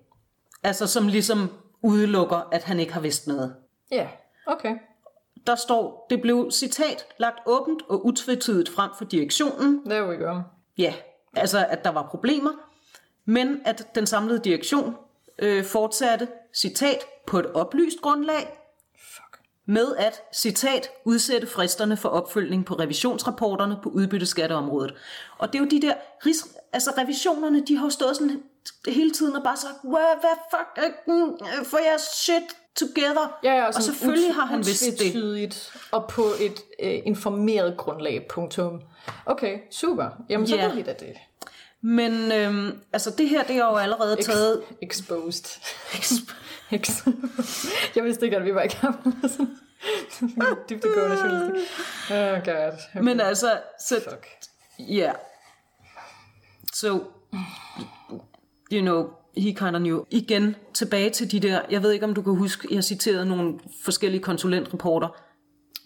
[0.64, 1.52] altså som ligesom
[1.86, 3.56] udelukker, at han ikke har vidst noget.
[3.92, 4.08] Ja,
[4.48, 4.76] okay.
[5.48, 10.40] Der står, det blev citat lagt åbent og utvetydigt frem for direktionen, There we go.
[10.78, 10.94] Ja,
[11.36, 12.52] altså at der var problemer,
[13.26, 14.96] men at den samlede direktion
[15.40, 18.60] øh, fortsatte, citat, på et oplyst grundlag,
[19.00, 19.40] Fuck.
[19.66, 24.94] med at, citat, udsætte fristerne for opfølgning på revisionsrapporterne på udbytteskatteområdet.
[25.38, 25.94] Og det er jo de der,
[26.74, 28.44] altså revisionerne, de har jo stået sådan
[28.88, 32.44] hele tiden har bare sagt, hvad, hvad fuck, mm, få jeres shit
[32.76, 33.40] together.
[33.44, 34.92] Ja, ja, og selvfølgelig har han vidst det.
[34.94, 38.82] Utvetydigt, og på et øh, informeret grundlag, punktum.
[39.26, 40.10] Okay, super.
[40.30, 40.68] Jamen, så Ja.
[40.68, 41.14] ved vi da det.
[41.82, 44.62] Men øhm, altså det her, det er jo allerede taget...
[44.82, 45.46] Exposed.
[46.76, 47.08] Ex-
[47.96, 49.58] jeg vidste ikke, at vi var i gang med sådan
[50.70, 51.70] dybdegående journalistik.
[52.12, 52.68] Oh god.
[52.68, 53.02] Okay.
[53.02, 54.28] Men altså, så, Fuck.
[54.80, 55.12] ja.
[56.74, 57.00] So,
[58.74, 59.06] you know,
[59.38, 60.04] he kind of knew.
[60.12, 63.60] Igen, tilbage til de der, jeg ved ikke, om du kan huske, jeg citerede nogle
[63.84, 65.08] forskellige konsulentrapporter.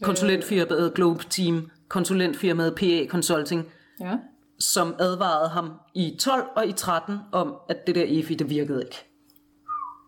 [0.03, 3.65] Konsulentfirmaet Globe Team, konsulentfirmaet PA Consulting,
[4.01, 4.17] Ja.
[4.59, 8.81] som advarede ham i 12 og i 13 om, at det der EFI, det virkede
[8.81, 9.05] ikke.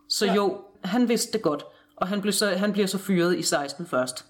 [0.09, 0.33] Så ja.
[0.33, 1.63] jo, han vidste det godt,
[1.95, 4.25] og han, blev så, han bliver så fyret i 16 først.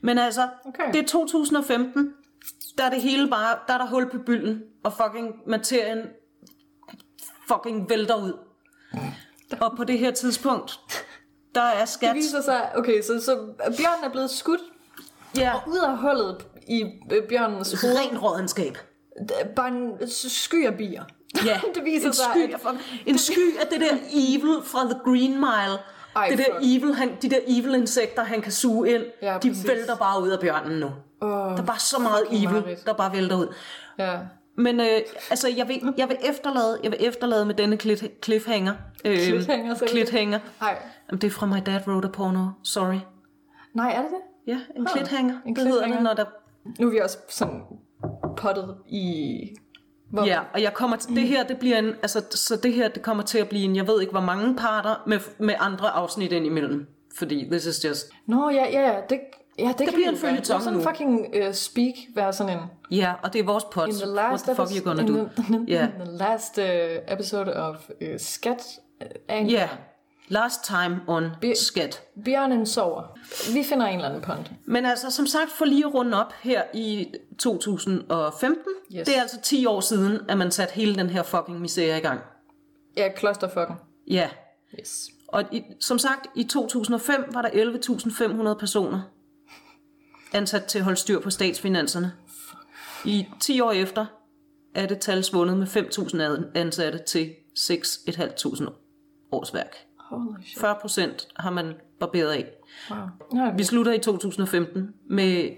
[0.00, 0.92] Men altså, Okay.
[0.92, 2.12] det er 2015,
[2.78, 5.98] der er det hele bare, der er der hul på bylden, og fucking materien
[7.48, 8.32] fucking vælter ud.
[9.60, 10.80] Og på det her tidspunkt,
[11.54, 12.14] der er Det skat...
[12.14, 14.60] viser sig, okay, så, så bjørnen er blevet skudt
[15.36, 16.82] Ja, ud af hullet i
[17.12, 17.96] øh, bjørnens hoved.
[17.98, 18.78] ren rådenskab.
[19.56, 19.92] Bare en
[20.28, 21.04] sky af bier.
[21.46, 22.60] Ja, det viser en sig, sky, at-
[23.06, 25.78] en sky af det der evil fra The Green Mile.
[26.16, 26.56] Ej, det der fuck.
[26.62, 29.68] evil, han, de der evil insekter, han kan suge ind, Ja, de præcis.
[29.68, 30.86] vælter bare ud af bjørnen nu.
[31.22, 32.86] Åh, Der er bare så meget evil, mareridt.
[32.86, 33.54] der bare vælter ud.
[33.98, 34.18] Ja.
[34.56, 34.86] Men øh,
[35.30, 38.74] altså, jeg vil, jeg, vil efterlade, jeg vil efterlade med denne klit, cliffhanger.
[39.04, 39.86] Øh, Cliffhanger, du?
[39.86, 40.38] cliffhanger.
[40.60, 40.78] Ej.
[41.10, 42.46] Jamen, det er fra My Dad Wrote a Porno.
[42.62, 42.98] Sorry.
[43.74, 44.52] Nej, er det det?
[44.52, 45.38] Ja, en cliffhanger.
[45.46, 46.24] en det hedder det, når der...
[46.78, 47.62] Nu er vi også sådan
[48.36, 49.56] pottet i...
[50.10, 52.88] Hvor, Ja, og jeg kommer til, det her, det bliver en, altså, så det her,
[52.88, 55.90] det kommer til at blive en, jeg ved ikke, hvor mange parter med, med andre
[55.90, 56.86] afsnit ind imellem.
[57.18, 58.10] Fordi this is just...
[58.26, 59.00] Nå, ja, ja, ja.
[59.10, 59.20] Det,
[59.58, 60.82] ja, det, det kan bliver en Det er sådan nu.
[60.82, 62.62] fucking uh, speak, være sådan en...
[62.90, 63.88] Ja, og det er vores pot.
[63.88, 65.28] In the What last, the fuck you gonna do?
[65.36, 66.64] the, in Ja, the last uh,
[67.08, 68.62] episode of uh, Skat
[69.00, 69.68] uh, Anchor, ja.
[70.28, 72.02] Last time on Bi- skat.
[72.24, 73.02] Bjørnen sover.
[73.54, 74.44] Vi finder en eller anden pond.
[74.66, 77.06] Men altså, som sagt, for lige at runde op her i
[77.38, 78.62] 2015,
[78.96, 79.06] Yes.
[79.06, 82.00] det er altså 10 år siden, at man satte hele den her fucking misære i
[82.00, 82.20] gang.
[82.96, 83.76] Ja, clusterfucken.
[84.10, 84.28] Ja,
[84.80, 85.08] Yes.
[85.28, 87.48] og i, som sagt, i 2005 var der
[88.52, 89.00] 11.500 personer
[90.34, 92.12] ansat til at holde styr på statsfinanserne.
[93.04, 94.06] I 10 år efter
[94.74, 98.70] er det tal svundet med 5.000 ad- ansatte til 6.500
[99.32, 99.76] årsværk.
[99.98, 100.58] Holy shit.
[100.60, 102.46] 40 procent har man barberet af.
[102.90, 102.98] Wow.
[103.34, 105.50] Ja, Vi slutter i 2015 med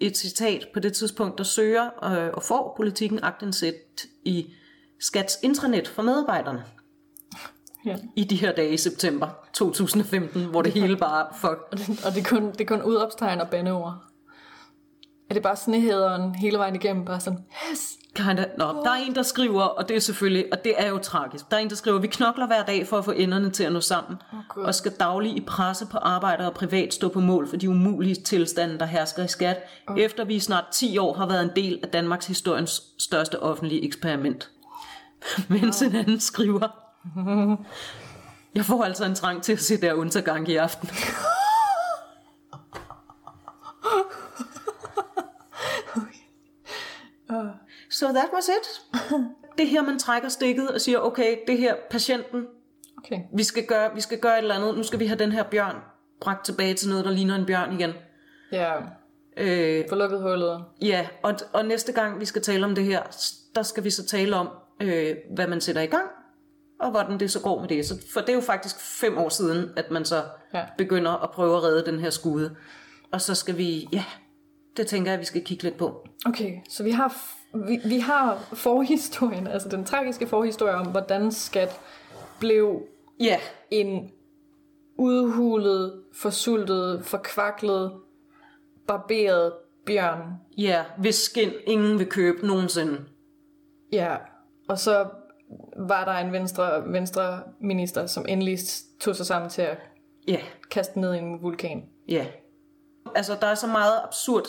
[0.00, 4.52] et citat på det tidspunkt, der søger øh, og får politikken agtindsigt i
[5.00, 6.64] Skats intranet for medarbejderne
[7.86, 7.96] ja.
[8.16, 11.58] i de her dage i september 2015, hvor det hele bare fuck.
[11.72, 13.94] Og, det, og det, er kun, det er kun udopstegn og bandeord.
[15.30, 17.04] Er det bare snehæderen hele vejen igennem?
[17.04, 17.92] Bare sådan, yes!
[18.14, 18.44] Kinda.
[18.58, 21.50] Nå, der er en, der skriver, og det er selvfølgelig, og det er jo tragisk.
[21.50, 23.72] Der er en, der skriver, vi knokler hver dag for at få enderne til at
[23.72, 24.16] nå sammen,
[24.48, 24.62] Gud.
[24.62, 28.14] og skal dagligt i presse på arbejder og privat stå på mål for de umulige
[28.14, 29.58] tilstande, der hersker i skat,
[29.98, 33.84] efter vi i snart 10 år har været en del af Danmarks historiens største offentlige
[33.84, 34.50] eksperiment.
[35.48, 36.81] Mens en anden skriver,
[38.54, 40.88] jeg får altså en trang til at se der undergang i aften.
[47.90, 49.00] So that was it.
[49.58, 52.46] Det her, man trækker stikket og siger, okay, det her patienten,
[52.98, 53.20] Okay.
[53.36, 54.76] vi skal gøre, vi skal gøre et eller andet.
[54.76, 55.76] Nu skal vi have den her bjørn
[56.20, 57.90] bragt tilbage til noget, der ligner en bjørn igen.
[58.52, 58.72] Ja,
[59.36, 60.64] Øh, få lukket hullet.
[60.82, 63.02] ja, og, og næste gang vi skal tale om det her,
[63.54, 64.48] der skal vi så tale om,
[64.80, 66.08] øh, hvad man sætter i gang,
[66.82, 67.86] og hvordan det så går med det.
[67.86, 70.22] Så, for det er jo faktisk fem år siden, at man så
[70.54, 70.64] Ja.
[70.78, 72.56] begynder at prøve at redde den her skude.
[73.12, 74.04] Og så skal vi, ja,
[74.76, 76.06] det tænker jeg, vi skal kigge lidt på.
[76.26, 77.16] Okay, så vi har,
[77.66, 81.80] vi, vi har forhistorien, altså den tragiske forhistorie om, hvordan skat
[82.40, 82.82] blev
[83.20, 83.38] Ja,
[83.70, 84.10] en
[84.98, 87.92] udhulet, forsultet, forkvaklet,
[88.86, 89.52] barberet
[89.86, 90.22] bjørn.
[90.58, 93.00] ja, hvis skin ingen vil købe nogensinde.
[93.92, 94.16] Ja,
[94.68, 95.06] og så
[95.76, 98.58] var der en venstre, venstre minister, som endelig
[99.00, 99.78] tog sig sammen til at
[100.28, 100.38] Ja,
[100.70, 101.82] kaste ned i en vulkan.
[102.08, 102.26] Ja.
[103.14, 104.46] Altså, der er så meget absurd,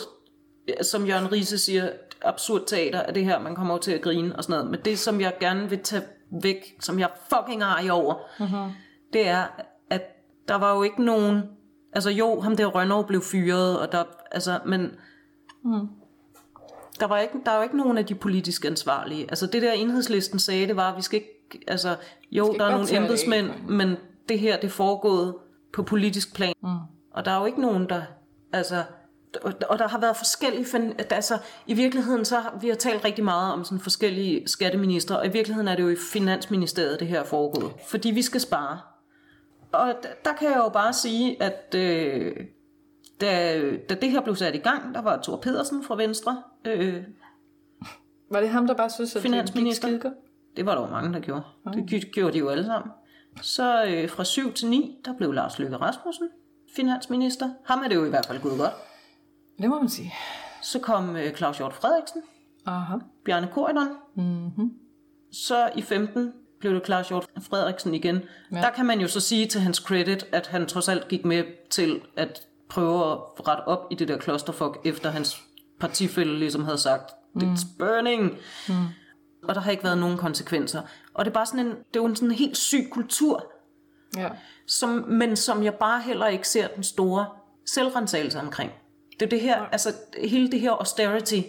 [0.82, 1.90] som Jørgen Riese siger,
[2.22, 4.70] absurd teater af det her, man kommer til at grine og sådan noget.
[4.70, 6.02] Men det, som jeg gerne vil tage
[6.42, 8.72] væk, som jeg fucking har i over, uh-huh.
[9.12, 9.44] det er,
[9.90, 10.02] at
[10.48, 11.42] der var jo ikke nogen...
[11.92, 14.92] Altså jo, ham der Rønnow blev fyret, og der, altså, men...
[15.64, 15.88] Mm.
[17.00, 19.24] Der, var ikke, der er jo ikke nogen af de politisk ansvarlige.
[19.28, 21.64] Altså det der enhedslisten sagde, det var, at vi skal ikke...
[21.68, 21.96] Altså,
[22.30, 23.58] jo, ikke der er nogle det embedsmænd, af.
[23.68, 23.96] men
[24.28, 25.34] det her, det foregået
[25.72, 26.54] på politisk plan.
[26.62, 26.68] Mm.
[27.10, 28.02] Og der er jo ikke nogen, der...
[28.52, 28.82] Altså,
[29.42, 33.52] og der har været forskellige, altså i virkeligheden så har vi har talt rigtig meget
[33.52, 37.24] om sådan forskellige skatteminister, og i virkeligheden er det jo i Finansministeriet, det her er
[37.24, 38.78] foregået, fordi vi skal spare.
[39.72, 42.36] Og der kan jeg jo bare sige, at øh,
[43.20, 47.02] da, da det her blev sat i gang, der var Thor Pedersen fra Venstre, øh,
[48.30, 49.98] Var det ham, der bare synes, at det gik Finansminister.
[49.98, 50.14] godt?
[50.56, 51.42] det var der jo mange, der gjorde.
[51.74, 52.92] Det gjorde de jo alle sammen.
[53.42, 56.28] Så øh, fra 7 til 9, der blev Lars Løkke Rasmussen
[56.76, 57.50] finansminister.
[57.64, 58.72] Ham er det jo i hvert fald gået godt.
[59.58, 60.12] Det må man sige.
[60.62, 62.22] Så kom øh, Claus Hjort Frederiksen,
[62.66, 62.96] Aha.
[63.24, 63.88] Bjarne Korydon.
[64.16, 64.70] Mm-hmm.
[65.32, 68.20] Så i 15 blev det Claus Hjort Frederiksen igen.
[68.52, 68.56] Ja.
[68.56, 71.44] Der kan man jo så sige til hans credit, at han trods alt gik med
[71.70, 75.42] til at prøve at rette op i det der klosterfuck, efter hans
[75.80, 78.36] partifælde ligesom havde sagt, it's burning.
[78.68, 78.74] Mm.
[79.48, 80.82] Og der har ikke været nogen konsekvenser.
[81.14, 83.52] Og det er bare sådan en, det er jo en sådan helt syg kultur,
[84.16, 84.28] Ja.
[84.66, 87.26] som, men som jeg bare heller ikke ser den store
[87.66, 88.72] selvrensagelse omkring.
[89.20, 89.92] Det er det her, altså
[90.24, 91.40] hele det her austerity.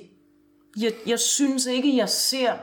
[0.79, 2.53] Jeg, jeg synes ikke, jeg ser,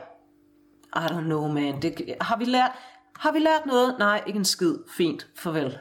[0.95, 2.71] I don't know man, det, har, vi lært,
[3.15, 3.95] har vi lært noget?
[3.99, 4.75] Nej, ikke en skid.
[4.97, 5.77] Fint, farvel.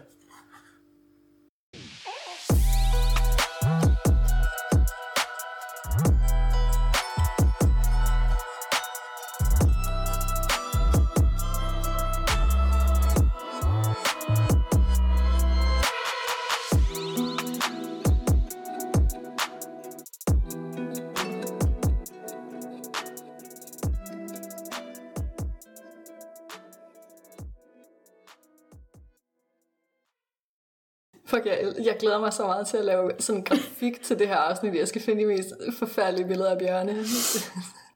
[31.86, 34.74] Jeg glæder mig så meget til at lave sådan en grafik til det her afsnit.
[34.74, 36.96] Jeg skal finde de mest forfærdelige billeder af bjørne.